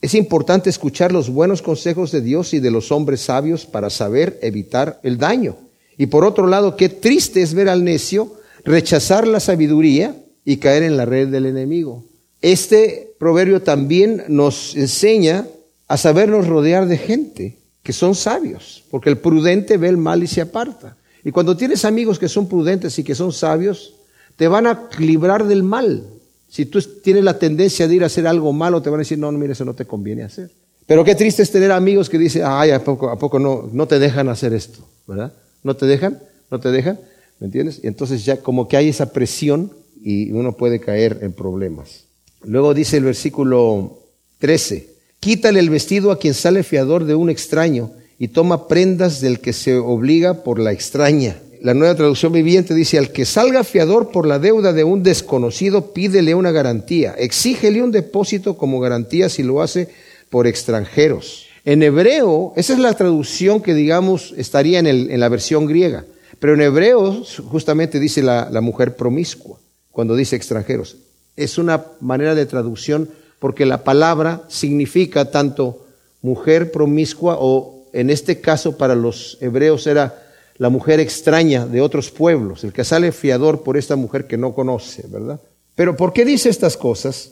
[0.00, 4.38] es importante escuchar los buenos consejos de Dios y de los hombres sabios para saber
[4.42, 5.56] evitar el daño.
[5.98, 8.34] Y por otro lado, qué triste es ver al necio
[8.64, 12.04] rechazar la sabiduría y caer en la red del enemigo.
[12.40, 15.46] Este proverbio también nos enseña
[15.88, 20.26] a sabernos rodear de gente que son sabios, porque el prudente ve el mal y
[20.26, 20.96] se aparta.
[21.24, 23.94] Y cuando tienes amigos que son prudentes y que son sabios,
[24.36, 26.04] te van a librar del mal.
[26.50, 29.16] Si tú tienes la tendencia de ir a hacer algo malo, te van a decir,
[29.16, 30.50] no, no, mira, eso no te conviene hacer.
[30.84, 33.86] Pero qué triste es tener amigos que dicen, ay, ¿a poco, a poco no, no
[33.86, 34.80] te dejan hacer esto?
[35.06, 35.32] ¿Verdad?
[35.62, 36.18] ¿No te dejan?
[36.50, 36.98] ¿No te dejan?
[37.38, 37.78] ¿Me entiendes?
[37.84, 42.06] Y entonces ya como que hay esa presión y uno puede caer en problemas.
[42.42, 44.00] Luego dice el versículo
[44.38, 44.88] 13,
[45.20, 49.52] quítale el vestido a quien sale fiador de un extraño y toma prendas del que
[49.52, 51.36] se obliga por la extraña.
[51.60, 55.92] La nueva traducción viviente dice, al que salga fiador por la deuda de un desconocido,
[55.92, 59.90] pídele una garantía, exígele un depósito como garantía si lo hace
[60.30, 61.48] por extranjeros.
[61.66, 66.06] En hebreo, esa es la traducción que digamos estaría en, el, la versión griega,
[66.38, 69.58] pero en hebreo justamente dice la, la mujer promiscua,
[69.92, 70.96] cuando dice extranjeros.
[71.36, 75.84] Es una manera de traducción porque la palabra significa tanto
[76.22, 80.29] mujer promiscua o en este caso para los hebreos era
[80.60, 84.52] la mujer extraña de otros pueblos, el que sale fiador por esta mujer que no
[84.52, 85.40] conoce, ¿verdad?
[85.74, 87.30] Pero ¿por qué dice estas cosas?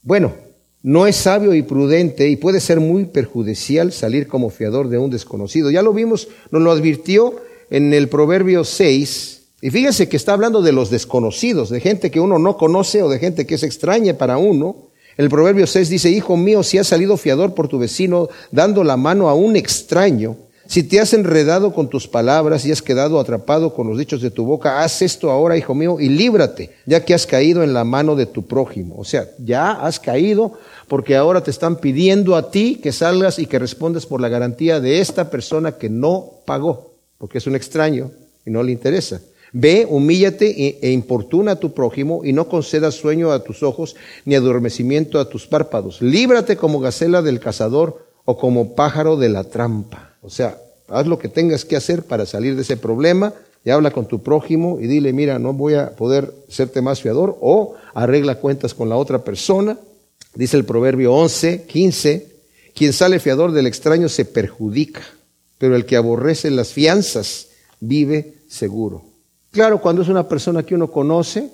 [0.00, 0.32] Bueno,
[0.82, 5.10] no es sabio y prudente y puede ser muy perjudicial salir como fiador de un
[5.10, 5.70] desconocido.
[5.70, 7.36] Ya lo vimos, nos lo advirtió
[7.68, 12.20] en el Proverbio 6, y fíjense que está hablando de los desconocidos, de gente que
[12.20, 14.88] uno no conoce o de gente que es extraña para uno.
[15.18, 18.96] El Proverbio 6 dice, Hijo mío, si has salido fiador por tu vecino, dando la
[18.96, 20.38] mano a un extraño,
[20.70, 24.30] si te has enredado con tus palabras y has quedado atrapado con los dichos de
[24.30, 27.82] tu boca, haz esto ahora, hijo mío, y líbrate, ya que has caído en la
[27.82, 28.94] mano de tu prójimo.
[28.96, 30.52] O sea, ya has caído
[30.86, 34.78] porque ahora te están pidiendo a ti que salgas y que respondas por la garantía
[34.78, 38.12] de esta persona que no pagó, porque es un extraño
[38.46, 39.20] y no le interesa.
[39.52, 43.96] Ve, humíllate e, e importuna a tu prójimo y no concedas sueño a tus ojos
[44.24, 46.00] ni adormecimiento a tus párpados.
[46.00, 50.09] Líbrate como gacela del cazador o como pájaro de la trampa.
[50.22, 53.32] O sea, haz lo que tengas que hacer para salir de ese problema
[53.64, 57.36] y habla con tu prójimo y dile, mira, no voy a poder serte más fiador
[57.40, 59.78] o arregla cuentas con la otra persona.
[60.34, 62.30] Dice el proverbio 11, 15,
[62.74, 65.02] quien sale fiador del extraño se perjudica,
[65.58, 67.48] pero el que aborrece las fianzas
[67.80, 69.04] vive seguro.
[69.50, 71.50] Claro, cuando es una persona que uno conoce,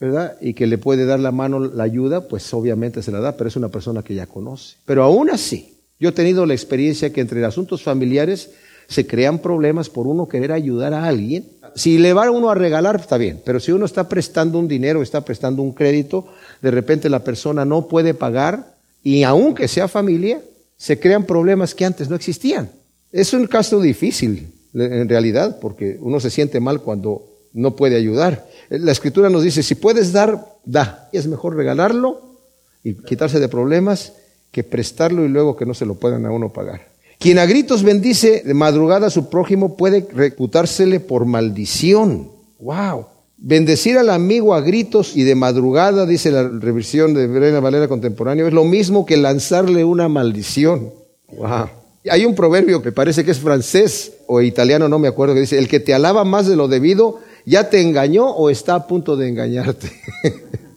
[0.00, 0.36] ¿verdad?
[0.40, 3.48] Y que le puede dar la mano, la ayuda, pues obviamente se la da, pero
[3.48, 4.76] es una persona que ya conoce.
[4.84, 8.50] Pero aún así, yo he tenido la experiencia que entre asuntos familiares
[8.88, 11.46] se crean problemas por uno querer ayudar a alguien.
[11.74, 15.02] Si le va uno a regalar, está bien, pero si uno está prestando un dinero,
[15.02, 16.26] está prestando un crédito,
[16.62, 20.40] de repente la persona no puede pagar y aunque sea familia,
[20.76, 22.70] se crean problemas que antes no existían.
[23.12, 28.46] Es un caso difícil, en realidad, porque uno se siente mal cuando no puede ayudar.
[28.70, 31.08] La escritura nos dice, si puedes dar, da.
[31.12, 32.38] Es mejor regalarlo
[32.84, 34.12] y quitarse de problemas
[34.50, 36.88] que prestarlo y luego que no se lo puedan a uno pagar.
[37.18, 42.30] Quien a gritos bendice de madrugada a su prójimo puede reputársele por maldición.
[42.60, 43.06] ¡Wow!
[43.36, 48.46] Bendecir al amigo a gritos y de madrugada, dice la revisión de Brena Valera contemporánea,
[48.46, 50.92] es lo mismo que lanzarle una maldición.
[51.36, 51.68] ¡Wow!
[52.10, 55.58] Hay un proverbio que parece que es francés o italiano, no me acuerdo, que dice,
[55.58, 59.16] el que te alaba más de lo debido, ya te engañó o está a punto
[59.16, 59.90] de engañarte.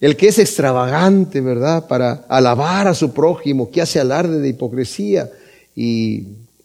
[0.00, 1.86] el que es extravagante, ¿verdad?
[1.88, 5.30] Para alabar a su prójimo, que hace alarde de hipocresía
[5.74, 6.24] y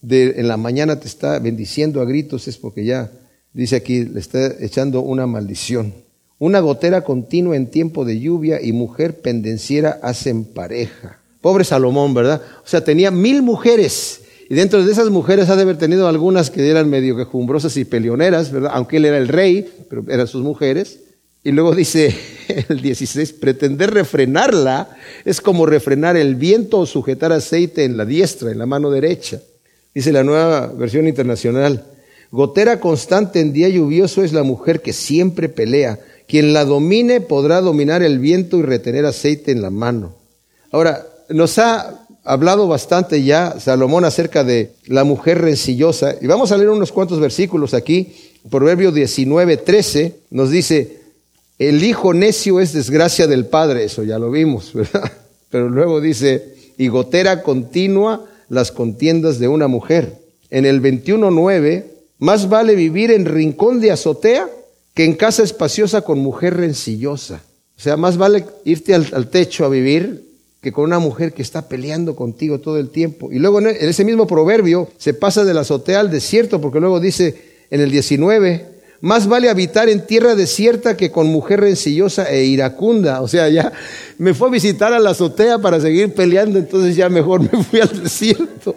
[0.09, 3.11] en la mañana te está bendiciendo a gritos, es porque ya,
[3.53, 5.93] dice aquí, le está echando una maldición.
[6.39, 11.19] Una gotera continua en tiempo de lluvia y mujer pendenciera hacen pareja.
[11.39, 12.41] Pobre Salomón, ¿verdad?
[12.63, 14.21] O sea, tenía mil mujeres.
[14.49, 17.85] Y dentro de esas mujeres ha de haber tenido algunas que eran medio quejumbrosas y
[17.85, 18.71] peleoneras, ¿verdad?
[18.73, 20.99] Aunque él era el rey, pero eran sus mujeres.
[21.43, 22.15] Y luego dice
[22.69, 24.89] el 16, pretender refrenarla
[25.25, 29.41] es como refrenar el viento o sujetar aceite en la diestra, en la mano derecha.
[29.93, 31.85] Dice la nueva versión internacional,
[32.31, 37.59] gotera constante en día lluvioso es la mujer que siempre pelea, Quien la domine podrá
[37.59, 40.15] dominar el viento y retener aceite en la mano.
[40.71, 46.15] Ahora, nos ha hablado bastante ya Salomón acerca de la mujer rencillosa.
[46.21, 48.13] Y vamos a leer unos cuantos versículos aquí.
[48.49, 51.00] Proverbio 19, 13 nos dice,
[51.67, 55.11] el hijo necio es desgracia del padre, eso ya lo vimos, ¿verdad?
[55.51, 60.17] Pero luego dice, y gotera continua las contiendas de una mujer.
[60.49, 61.85] En el 21.9,
[62.17, 64.49] más vale vivir en rincón de azotea
[64.95, 67.43] que en casa espaciosa con mujer rencillosa.
[67.77, 70.29] O sea, más vale irte al, techo a vivir
[70.61, 73.31] que con una mujer que está peleando contigo todo el tiempo.
[73.31, 76.99] Y luego en ese mismo proverbio se pasa de la azotea al desierto, porque luego
[76.99, 77.35] dice
[77.69, 78.65] en el 19,
[79.01, 83.21] más vale habitar en tierra desierta que con mujer rencillosa e iracunda.
[83.21, 83.71] O sea, ya
[84.17, 87.81] me fue a visitar a la azotea para seguir peleando, entonces ya mejor me fui
[87.81, 88.75] al desierto.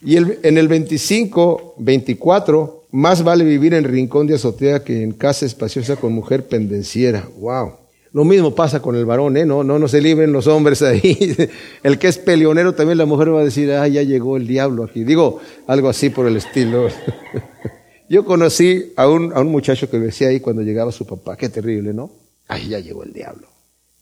[0.00, 5.44] y en el 25, 24, más vale vivir en rincón de azotea que en casa
[5.44, 7.28] espaciosa con mujer pendenciera.
[7.38, 7.72] Wow.
[8.12, 9.46] Lo mismo pasa con el varón, ¿eh?
[9.46, 11.34] No, no, no se libren los hombres ahí.
[11.82, 14.84] El que es peleonero también la mujer va a decir, ah, ya llegó el diablo
[14.84, 15.02] aquí.
[15.02, 16.88] Digo, algo así por el estilo.
[18.08, 21.48] Yo conocí a un, a un muchacho que decía ahí cuando llegaba su papá, qué
[21.48, 22.10] terrible, ¿no?
[22.48, 23.48] Ay, ya llegó el diablo.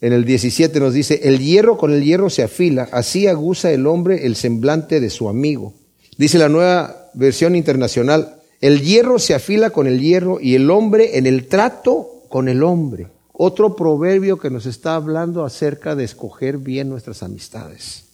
[0.01, 3.85] En el 17 nos dice, el hierro con el hierro se afila, así aguza el
[3.85, 5.75] hombre el semblante de su amigo.
[6.17, 11.17] Dice la nueva versión internacional, el hierro se afila con el hierro y el hombre
[11.17, 13.07] en el trato con el hombre.
[13.31, 18.05] Otro proverbio que nos está hablando acerca de escoger bien nuestras amistades.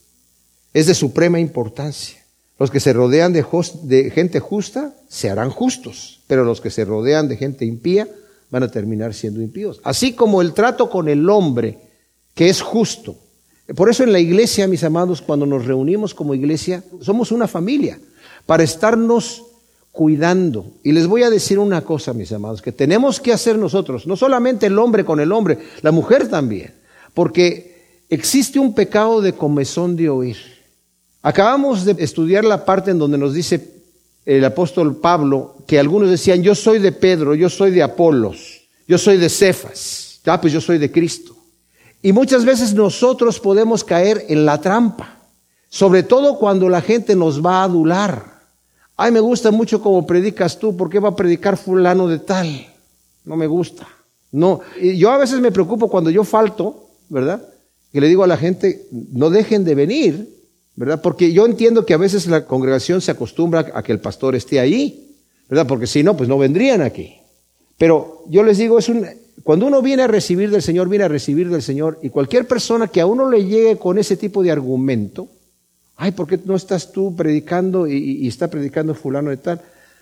[0.73, 2.16] Es de suprema importancia.
[2.59, 3.45] Los que se rodean de,
[3.83, 8.07] de, gente justa se harán justos, pero los que se rodean de gente impía
[8.49, 9.79] van a terminar siendo impíos.
[9.83, 11.77] Así como el trato con el hombre,
[12.33, 13.15] que es justo.
[13.75, 17.99] Por eso en la iglesia, mis amados, cuando nos reunimos como iglesia, somos una familia,
[18.45, 19.43] para estarnos
[19.91, 20.65] cuidando.
[20.83, 24.15] Y les voy a decir una cosa, mis amados, que tenemos que hacer nosotros, no
[24.15, 26.73] solamente el hombre con el hombre, la mujer también,
[27.13, 30.56] porque existe un pecado de comezón de oír.
[31.21, 33.77] Acabamos de estudiar la parte en donde nos dice
[34.25, 38.97] el apóstol Pablo que algunos decían, yo soy de Pedro, yo soy de Apolos, yo
[38.97, 41.35] soy de Cefas, ya pues yo soy de Cristo.
[42.01, 45.17] Y muchas veces nosotros podemos caer en la trampa,
[45.69, 48.37] sobre todo cuando la gente nos va a adular.
[48.95, 52.67] Ay, me gusta mucho como predicas tú, ¿por qué va a predicar fulano de tal?
[53.25, 53.87] No me gusta.
[54.31, 57.41] No, yo a veces me preocupo cuando yo falto, ¿verdad?
[57.91, 60.36] Que le digo a la gente, no dejen de venir,
[60.77, 61.01] ¿verdad?
[61.01, 64.61] Porque yo entiendo que a veces la congregación se acostumbra a que el pastor esté
[64.61, 65.17] ahí,
[65.49, 65.67] ¿verdad?
[65.67, 67.17] Porque si no, pues no vendrían aquí.
[67.77, 69.05] Pero yo les digo, es un,
[69.43, 72.87] cuando uno viene a recibir del Señor, viene a recibir del Señor, y cualquier persona
[72.87, 75.27] que a uno le llegue con ese tipo de argumento,
[75.97, 79.61] Ay, ¿por qué no estás tú predicando y, está predicando fulano de tal?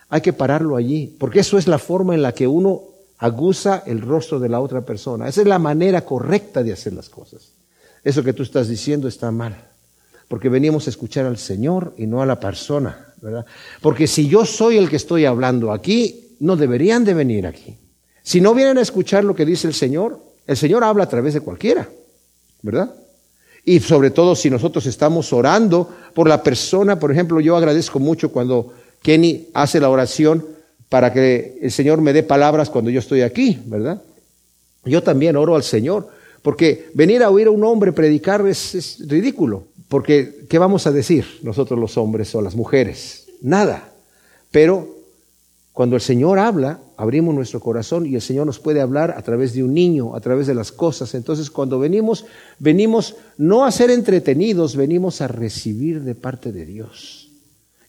[0.09, 2.83] Hay que pararlo allí, porque eso es la forma en la que uno
[3.17, 5.29] aguza el rostro de la otra persona.
[5.29, 7.53] Esa es la manera correcta de hacer las cosas.
[8.03, 9.55] Eso que tú estás diciendo está mal,
[10.27, 13.45] porque venimos a escuchar al Señor y no a la persona, ¿verdad?
[13.81, 17.77] Porque si yo soy el que estoy hablando aquí, no deberían de venir aquí.
[18.23, 21.33] Si no vienen a escuchar lo que dice el Señor, el Señor habla a través
[21.33, 21.87] de cualquiera,
[22.61, 22.93] ¿verdad?
[23.63, 28.31] Y sobre todo si nosotros estamos orando por la persona, por ejemplo, yo agradezco mucho
[28.31, 30.45] cuando Kenny hace la oración
[30.89, 34.01] para que el Señor me dé palabras cuando yo estoy aquí, ¿verdad?
[34.85, 36.09] Yo también oro al Señor,
[36.43, 40.91] porque venir a oír a un hombre predicar es, es ridículo, porque ¿qué vamos a
[40.91, 43.27] decir nosotros los hombres o las mujeres?
[43.41, 43.91] Nada.
[44.51, 44.95] Pero
[45.75, 49.53] cuando el Señor habla, abrimos nuestro corazón y el Señor nos puede hablar a través
[49.53, 51.13] de un niño, a través de las cosas.
[51.15, 52.25] Entonces, cuando venimos,
[52.59, 57.29] venimos no a ser entretenidos, venimos a recibir de parte de Dios.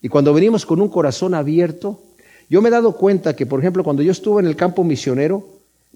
[0.03, 2.03] Y cuando venimos con un corazón abierto,
[2.51, 5.47] yo me he dado cuenta que, por ejemplo, cuando yo estuve en el campo misionero,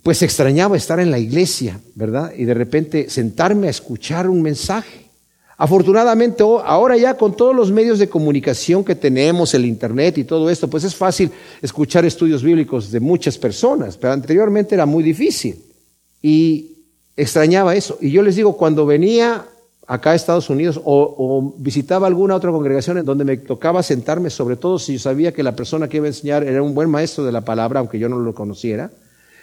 [0.02, 2.32] pues extrañaba estar en la iglesia, ¿verdad?
[2.36, 5.09] Y de repente sentarme a escuchar un mensaje.
[5.62, 10.48] Afortunadamente, ahora ya con todos los medios de comunicación que tenemos, el Internet y todo
[10.48, 15.62] esto, pues es fácil escuchar estudios bíblicos de muchas personas, pero anteriormente era muy difícil.
[16.22, 16.78] Y
[17.14, 17.98] extrañaba eso.
[18.00, 19.44] Y yo les digo, cuando venía
[19.86, 24.56] acá a Estados Unidos o, visitaba alguna otra congregación en donde me tocaba sentarme, sobre
[24.56, 27.22] todo si yo sabía que la persona que iba a enseñar era un buen maestro
[27.22, 28.90] de la palabra, aunque yo no lo conociera,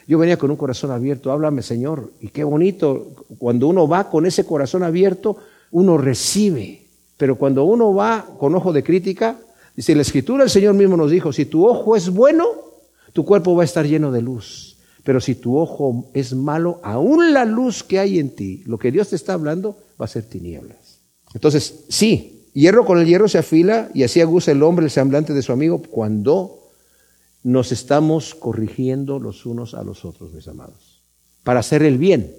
[0.07, 2.09] yo venía con un corazón abierto, háblame Señor.
[2.21, 3.05] Y qué bonito,
[3.37, 5.37] cuando uno va con ese corazón abierto,
[5.71, 6.87] uno recibe.
[7.17, 9.37] Pero cuando uno va con ojo de crítica,
[9.75, 12.45] dice la escritura, el Señor mismo nos dijo, si tu ojo es bueno,
[13.13, 14.77] tu cuerpo va a estar lleno de luz.
[15.03, 18.91] Pero si tu ojo es malo, aún la luz que hay en ti, lo que
[18.91, 20.99] Dios te está hablando, va a ser tinieblas.
[21.33, 25.33] Entonces, sí, hierro con el hierro se afila y así aguza el hombre el semblante
[25.33, 26.59] de su amigo cuando
[27.43, 31.01] nos estamos corrigiendo los unos a los otros, mis amados,
[31.43, 32.35] para hacer el bien.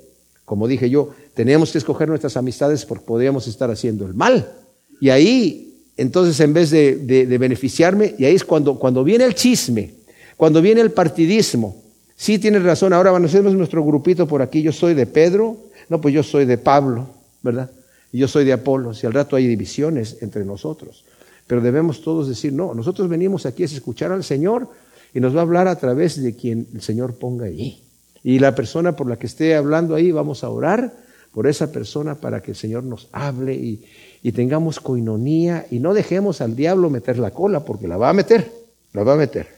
[0.48, 4.50] Como dije yo, tenemos que escoger nuestras amistades porque podríamos estar haciendo el mal.
[4.98, 9.92] Y ahí, entonces, en vez de, beneficiarme, y ahí es cuando, cuando viene el chisme,
[10.38, 11.76] cuando viene el partidismo,
[12.16, 15.58] sí tienes razón, ahora van a hacer nuestro grupito por aquí, yo soy de Pedro,
[15.90, 17.10] no, pues yo soy de Pablo,
[17.42, 17.70] ¿verdad?
[18.10, 21.04] Y yo soy de Apolo, si al rato hay divisiones entre nosotros.
[21.46, 24.66] Pero debemos todos decir, no, nosotros venimos aquí a escuchar al Señor
[25.12, 27.82] y nos va a hablar a través de quien el Señor ponga allí.
[28.22, 30.92] Y la persona por la que esté hablando ahí, vamos a orar
[31.32, 33.84] por esa persona para que el Señor nos hable y,
[34.32, 38.52] tengamos coinonía y no dejemos al diablo meter la cola, porque la va a meter,
[38.92, 39.48] la va a meter.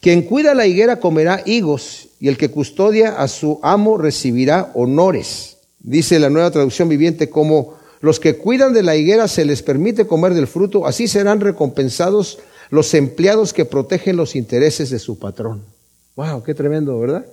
[0.00, 5.58] Quien cuida la higuera comerá higos y el que custodia a su amo recibirá honores.
[5.78, 10.06] Dice la nueva traducción viviente como los que cuidan de la higuera se les permite
[10.06, 12.38] comer del fruto, así serán recompensados
[12.70, 15.62] los empleados que protegen los intereses de su patrón.
[16.16, 17.26] Wow, qué tremendo, ¿verdad?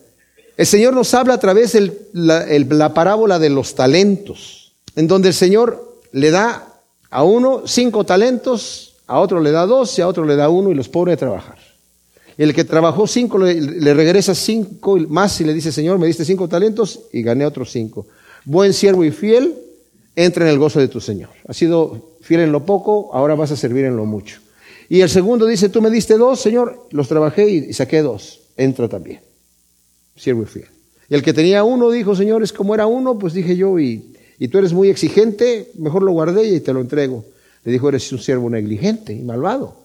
[0.58, 5.30] El Señor nos habla a través de la, la parábola de los talentos, en donde
[5.30, 10.08] el Señor le da a uno cinco talentos, a otro le da dos y a
[10.08, 11.58] otro le da uno y los pone a trabajar.
[12.38, 16.47] El que trabajó cinco le, regresa cinco más y le dice, Señor, me diste cinco
[16.47, 18.08] talentos y gané otros cinco.
[18.45, 19.56] Buen siervo y fiel,
[20.16, 21.30] entra en el gozo de tu Señor.
[21.47, 24.39] Has sido fiel en lo poco, ahora vas a servir en lo mucho.
[24.88, 28.41] Y el segundo dice, tú me diste dos, Señor, los trabajé y saqué dos.
[28.58, 29.20] Entra también.
[30.16, 30.68] Siervo fiel.
[31.09, 34.16] Y el que tenía uno dijo, Señor, es como era uno, pues dije yo, y,
[34.39, 37.26] y tú eres muy exigente, mejor lo guardé y te lo entrego.
[37.63, 39.76] Le dijo, eres un siervo negligente y malvado.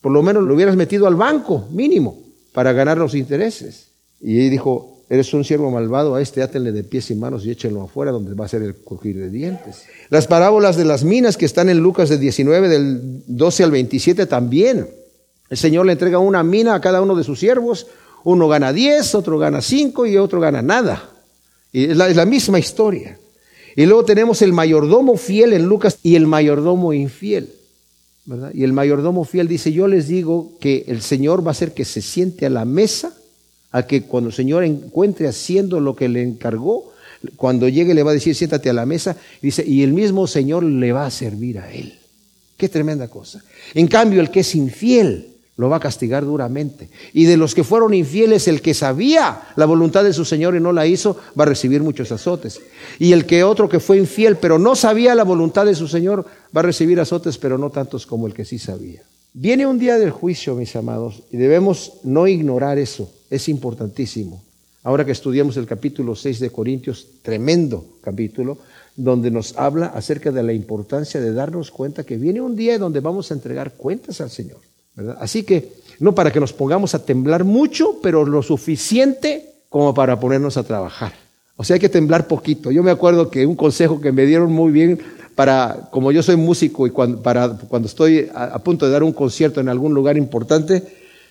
[0.00, 2.18] Por lo menos lo hubieras metido al banco, mínimo,
[2.52, 3.88] para ganar los intereses.
[4.20, 7.50] Y él dijo, eres un siervo malvado, a este átenle de pies y manos y
[7.50, 9.84] échenlo afuera donde va a ser el crujir de dientes.
[10.10, 14.26] Las parábolas de las minas que están en Lucas de 19, del 12 al 27
[14.26, 14.88] también.
[15.48, 17.86] El Señor le entrega una mina a cada uno de sus siervos.
[18.24, 21.10] Uno gana 10, otro gana 5 y otro gana nada.
[21.72, 23.18] Y es la, misma historia.
[23.76, 27.50] Y luego tenemos el mayordomo fiel en Lucas y el mayordomo infiel.
[28.52, 31.84] Y el mayordomo fiel dice, yo les digo que el Señor va a hacer que
[31.84, 33.14] se siente a la mesa,
[33.70, 36.92] a que cuando el Señor encuentre haciendo lo que le encargó,
[37.36, 40.62] cuando llegue le va a decir, siéntate a la mesa, dice, y el mismo Señor
[40.62, 41.94] le va a servir a él.
[42.56, 43.42] Qué tremenda cosa.
[43.74, 46.88] En cambio, el que es infiel, lo va a castigar duramente.
[47.12, 50.60] Y de los que fueron infieles, el que sabía la voluntad de su Señor y
[50.60, 52.60] no la hizo, va a recibir muchos azotes.
[53.00, 56.24] Y el que otro que fue infiel, pero no sabía la voluntad de su Señor,
[56.56, 59.02] va a recibir azotes, pero no tantos como el que sí sabía.
[59.34, 63.12] Viene un día del juicio, mis amados, y debemos no ignorar eso.
[63.28, 64.42] Es importantísimo.
[64.84, 68.58] Ahora que estudiamos el capítulo 6 de Corintios, tremendo capítulo,
[68.94, 73.00] donde nos habla acerca de la importancia de darnos cuenta que viene un día donde
[73.00, 74.67] vamos a entregar cuentas al Señor.
[75.20, 80.18] Así que, no para que nos pongamos a temblar mucho, pero lo suficiente como para
[80.18, 81.12] ponernos a trabajar.
[81.56, 82.70] O sea, hay que temblar poquito.
[82.70, 85.00] Yo me acuerdo que un consejo que me dieron muy bien
[85.34, 89.12] para, como yo soy músico y cuando, para, cuando estoy a, punto de dar un
[89.12, 90.82] concierto en algún lugar importante,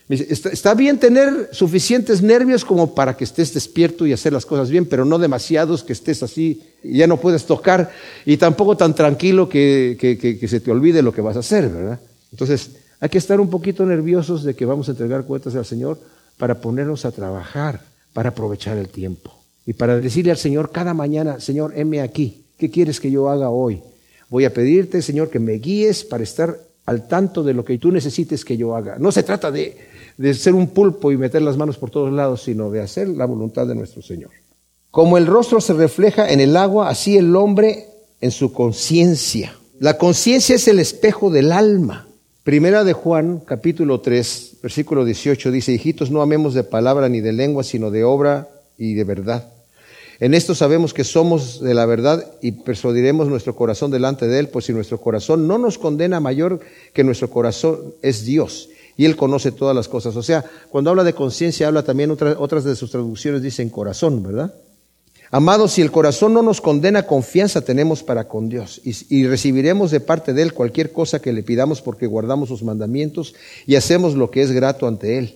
[0.07, 4.45] me dice, está, bien tener suficientes nervios como para que estés despierto y hacer las
[4.45, 7.91] cosas bien, pero no demasiados que estés así y ya no puedes tocar
[8.25, 11.99] y tampoco tan tranquilo que, que se te olvide lo que vas a hacer, ¿verdad?
[12.31, 15.99] Entonces, hay que estar un poquito nerviosos de que vamos a entregar cuentas al Señor
[16.37, 17.81] para ponernos a trabajar,
[18.13, 19.33] para aprovechar el tiempo.
[19.65, 23.49] Y para decirle al Señor cada mañana, Señor, heme aquí, ¿qué quieres que yo haga
[23.49, 23.81] hoy?
[24.29, 27.91] Voy a pedirte, Señor, que me guíes para estar al tanto de lo que tú
[27.91, 28.97] necesites que yo haga.
[28.97, 29.77] No se trata de,
[30.17, 33.25] de ser un pulpo y meter las manos por todos lados, sino de hacer la
[33.25, 34.31] voluntad de nuestro Señor.
[34.89, 37.87] Como el rostro se refleja en el agua, así el hombre
[38.21, 39.53] en su conciencia.
[39.79, 42.06] La conciencia es el espejo del alma.
[42.47, 47.33] Primera de Juan, capítulo 3, versículo 18 dice, hijitos, no amemos de palabra ni de
[47.33, 49.51] lengua, sino de obra y de verdad.
[50.21, 54.47] En esto sabemos que somos de la verdad y persuadiremos nuestro corazón delante de Él,
[54.47, 56.61] pues si nuestro corazón no nos condena mayor
[56.93, 60.15] que nuestro corazón es Dios y Él conoce todas las cosas.
[60.15, 64.53] O sea, cuando habla de conciencia, habla también, otras de sus traducciones dicen corazón, ¿verdad?
[65.29, 69.99] Amados, si el corazón no nos condena, confianza tenemos para con Dios y, recibiremos de
[69.99, 74.31] parte de Él cualquier cosa que le pidamos porque guardamos sus mandamientos y hacemos lo
[74.31, 75.35] que es grato ante Él.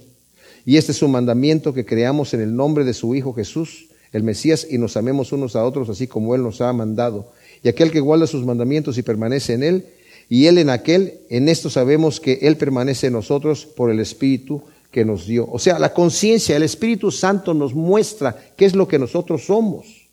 [0.65, 4.23] Y este es su mandamiento que creamos en el nombre de su Hijo Jesús, el
[4.23, 7.33] Mesías, y nos amemos unos a otros así como Él nos ha mandado.
[7.61, 9.85] Y aquel que guarda sus mandamientos y permanece en Él,
[10.29, 14.63] y Él en aquel, en esto sabemos que Él permanece en nosotros por el Espíritu
[14.91, 15.47] que nos dio.
[15.49, 20.09] O sea, la conciencia, el Espíritu Santo nos muestra qué es lo que nosotros somos.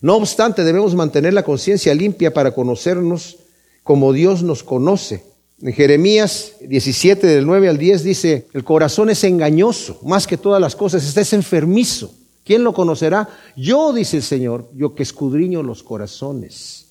[0.00, 3.38] No obstante, debemos mantener la conciencia limpia para conocernos
[3.82, 5.24] como Dios nos conoce.
[5.60, 10.60] En Jeremías 17, del 9 al 10 dice, el corazón es engañoso, más que todas
[10.60, 12.12] las cosas, está es enfermizo.
[12.44, 13.28] ¿Quién lo conocerá?
[13.56, 16.86] Yo, dice el Señor, yo que escudriño los corazones.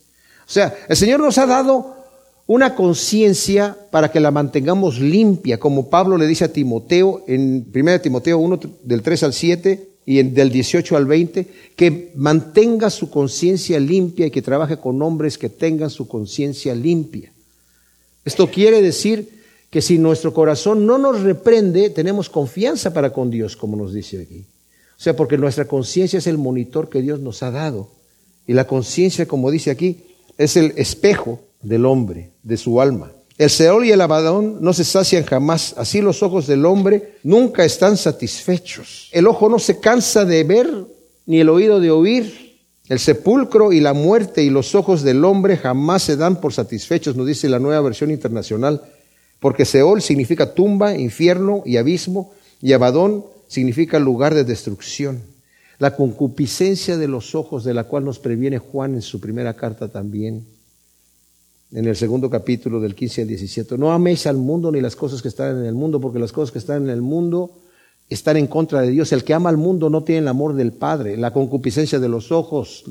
[0.48, 2.03] O sea, el Señor nos ha dado
[2.46, 8.02] una conciencia para que la mantengamos limpia, como Pablo le dice a Timoteo en 1
[8.02, 13.80] Timoteo 1, del 3 al 7 y del 18 al 20, que mantenga su conciencia
[13.80, 17.32] limpia y que trabaje con hombres que tengan su conciencia limpia.
[18.26, 23.56] Esto quiere decir que si nuestro corazón no nos reprende, tenemos confianza para con Dios,
[23.56, 24.46] como nos dice aquí.
[24.98, 27.90] O sea, porque nuestra conciencia es el monitor que Dios nos ha dado.
[28.46, 30.04] Y la conciencia, como dice aquí,
[30.38, 33.12] es el espejo del hombre, de su alma.
[33.38, 37.66] El Seol y el Abadón no se sacian jamás, así los ojos del hombre nunca
[37.66, 39.10] están satisfechos.
[39.12, 40.70] El ojo no se cansa de ver,
[41.26, 42.60] ni el oído de oír.
[42.90, 47.16] El sepulcro y la muerte y los ojos del hombre jamás se dan por satisfechos,
[47.16, 48.82] nos dice la nueva versión internacional,
[49.40, 55.22] porque Seol significa tumba, infierno y abismo, y Abadón significa lugar de destrucción.
[55.80, 59.88] La concupiscencia de los ojos de la cual nos previene Juan en su primera carta
[59.88, 60.46] también
[61.74, 63.78] en el segundo capítulo del 15 al 17.
[63.78, 66.52] No améis al mundo ni las cosas que están en el mundo, porque las cosas
[66.52, 67.52] que están en el mundo
[68.10, 69.12] están en contra de Dios.
[69.12, 72.32] El que ama al mundo no tiene el amor del Padre, la concupiscencia de los
[72.32, 72.86] ojos,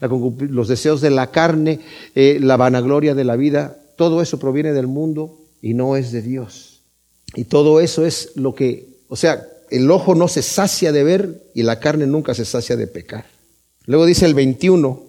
[0.00, 1.80] los deseos de la carne,
[2.14, 6.22] eh, la vanagloria de la vida, todo eso proviene del mundo y no es de
[6.22, 6.82] Dios.
[7.34, 11.42] Y todo eso es lo que, o sea, el ojo no se sacia de ver
[11.54, 13.26] y la carne nunca se sacia de pecar.
[13.84, 15.07] Luego dice el 21,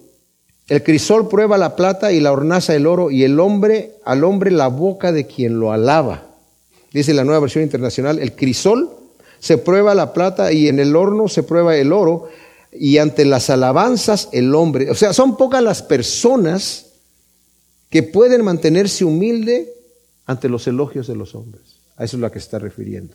[0.70, 4.52] el crisol prueba la plata y la hornaza el oro y el hombre al hombre
[4.52, 6.28] la boca de quien lo alaba.
[6.92, 8.88] Dice la nueva versión internacional, el crisol
[9.40, 12.28] se prueba la plata y en el horno se prueba el oro
[12.72, 14.88] y ante las alabanzas el hombre.
[14.92, 16.86] O sea, son pocas las personas
[17.88, 19.74] que pueden mantenerse humilde
[20.24, 21.62] ante los elogios de los hombres.
[21.96, 23.14] A eso es lo que está refiriendo.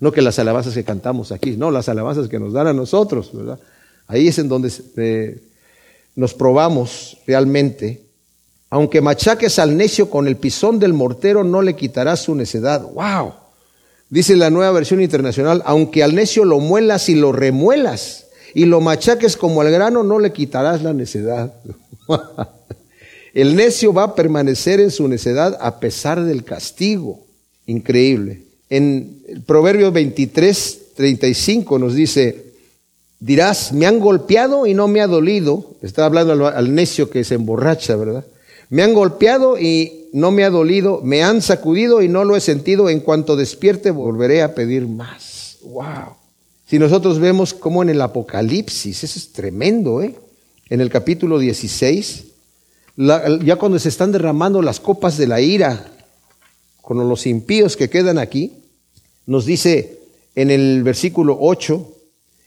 [0.00, 3.30] No que las alabanzas que cantamos aquí, no, las alabanzas que nos dan a nosotros,
[3.34, 3.60] ¿verdad?
[4.06, 5.42] Ahí es en donde eh,
[6.18, 8.02] nos probamos realmente,
[8.70, 12.82] aunque machaques al necio con el pisón del mortero, no le quitarás su necedad.
[12.82, 13.34] ¡Wow!
[14.10, 18.80] Dice la nueva versión internacional, aunque al necio lo muelas y lo remuelas y lo
[18.80, 21.54] machaques como al grano, no le quitarás la necedad.
[23.32, 27.20] el necio va a permanecer en su necedad a pesar del castigo.
[27.66, 28.42] Increíble.
[28.70, 32.47] En el Proverbio 23, 35 nos dice,
[33.20, 35.74] Dirás, me han golpeado y no me ha dolido.
[35.82, 38.24] Está hablando al, necio que se emborracha, ¿verdad?
[38.70, 41.00] Me han golpeado y no me ha dolido.
[41.02, 42.88] Me han sacudido y no lo he sentido.
[42.88, 45.58] En cuanto despierte, volveré a pedir más.
[45.62, 46.14] ¡Wow!
[46.66, 50.14] Si nosotros vemos como en el Apocalipsis, eso es tremendo, ¿eh?
[50.68, 52.24] En el capítulo 16,
[53.42, 55.92] ya cuando se están derramando las copas de la ira
[56.82, 58.52] con los impíos que quedan aquí,
[59.24, 59.98] nos dice
[60.34, 61.97] en el versículo 8,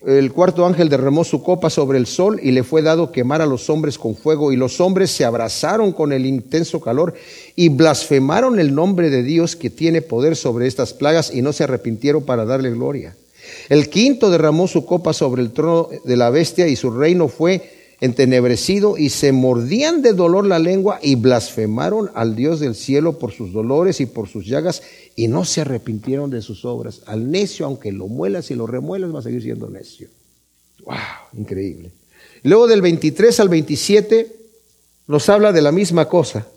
[0.06, 3.45] el cuarto ángel derramó su copa sobre el sol y le fue dado quemar a
[3.45, 7.14] los hombres con fuego y los hombres se abrazaron con el intenso calor
[7.56, 11.66] y blasfemaron el nombre de Dios que tiene poder sobre estas plagas y no se
[11.66, 13.16] arrepintieron para darle gloria.
[13.70, 17.62] El quinto derramó su copa sobre el trono de la bestia y su reino fue
[18.02, 23.32] entenebrecido y se mordían de dolor la lengua y blasfemaron al Dios del cielo por
[23.32, 24.82] sus dolores y por sus llagas
[25.22, 27.03] y no se arrepintieron de sus obras.
[27.05, 30.07] Al necio, aunque lo muelas y lo remuelas, va a seguir siendo necio.
[30.84, 30.95] ¡Wow!
[31.38, 31.91] Increíble.
[32.41, 34.36] Luego del 23 al 27
[35.05, 36.47] nos habla de la misma cosa.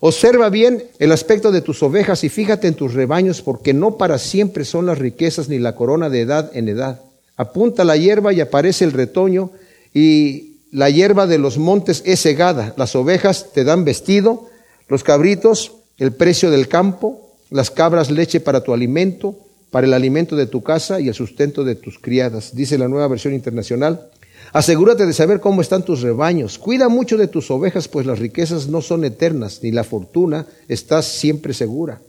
[0.00, 4.18] Observa bien el aspecto de tus ovejas y fíjate en tus rebaños, porque no para
[4.18, 7.00] siempre son las riquezas ni la corona de edad en edad.
[7.36, 9.52] Apunta la hierba y aparece el retoño
[9.94, 14.48] y la hierba de los montes es segada, las ovejas te dan vestido,
[14.88, 17.23] los cabritos el precio del campo,
[17.54, 19.36] las cabras leche para tu alimento,
[19.70, 23.06] para el alimento de tu casa y el sustento de tus criadas, dice la nueva
[23.06, 24.10] versión internacional.
[24.52, 26.58] Asegúrate de saber cómo están tus rebaños.
[26.58, 31.00] Cuida mucho de tus ovejas, pues las riquezas no son eternas, ni la fortuna está
[31.00, 32.00] siempre segura.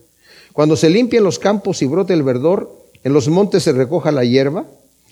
[0.51, 4.25] Cuando se limpien los campos y brote el verdor, en los montes se recoja la
[4.25, 4.65] hierba,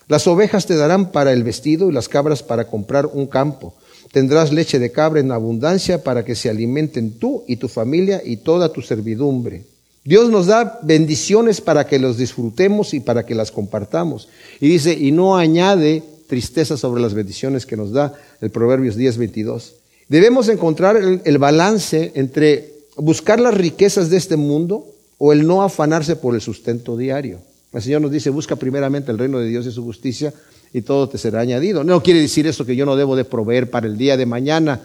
[0.08, 3.76] las ovejas te darán para el vestido y las cabras para comprar un campo.
[4.12, 8.38] Tendrás leche de cabra en abundancia para que se alimenten tú y tu familia y
[8.38, 9.72] toda tu servidumbre.
[10.06, 14.28] Dios nos da bendiciones para que los disfrutemos y para que las compartamos.
[14.60, 19.18] Y dice, y no añade tristeza sobre las bendiciones que nos da el Proverbios 10,
[19.18, 19.76] 22.
[20.10, 24.86] Debemos encontrar el, el balance entre buscar las riquezas de este mundo
[25.18, 27.40] o el no afanarse por el sustento diario.
[27.72, 30.34] El Señor nos dice, busca primeramente el reino de Dios y su justicia
[30.74, 31.84] y todo te será añadido.
[31.84, 34.82] No quiere decir eso que yo no debo de proveer para el día de mañana.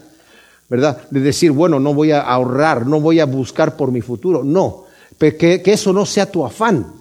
[0.69, 1.01] ¿verdad?
[1.09, 4.43] De decir, bueno, no voy a ahorrar, no voy a buscar por mi futuro.
[4.43, 4.85] No,
[5.19, 6.93] que, eso no sea tu afán.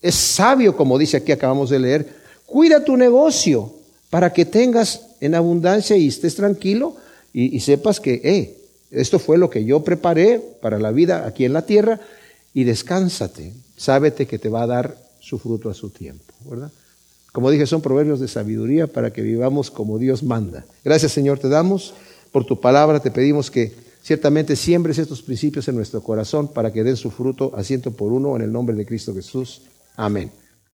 [0.00, 2.08] Es sabio, como dice aquí, acabamos de leer,
[2.46, 3.74] cuida tu negocio
[4.10, 6.96] para que tengas en abundancia y estés tranquilo
[7.32, 8.58] y, y sepas que, eh,
[8.90, 12.00] esto fue lo que yo preparé para la vida aquí en la tierra
[12.54, 13.52] y descánsate.
[13.76, 16.70] Sábete que te va a dar su fruto a su tiempo, ¿verdad?
[17.32, 20.64] Como dije, son proverbios de sabiduría para que vivamos como Dios manda.
[20.84, 21.94] Gracias, Señor, te damos
[22.32, 23.00] por tu palabra.
[23.00, 23.72] Te pedimos que
[24.08, 28.10] ciertamente siembres estos principios en nuestro corazón para que den su fruto a ciento por
[28.10, 29.60] uno en el nombre de Cristo Jesús.
[29.96, 30.30] Amén.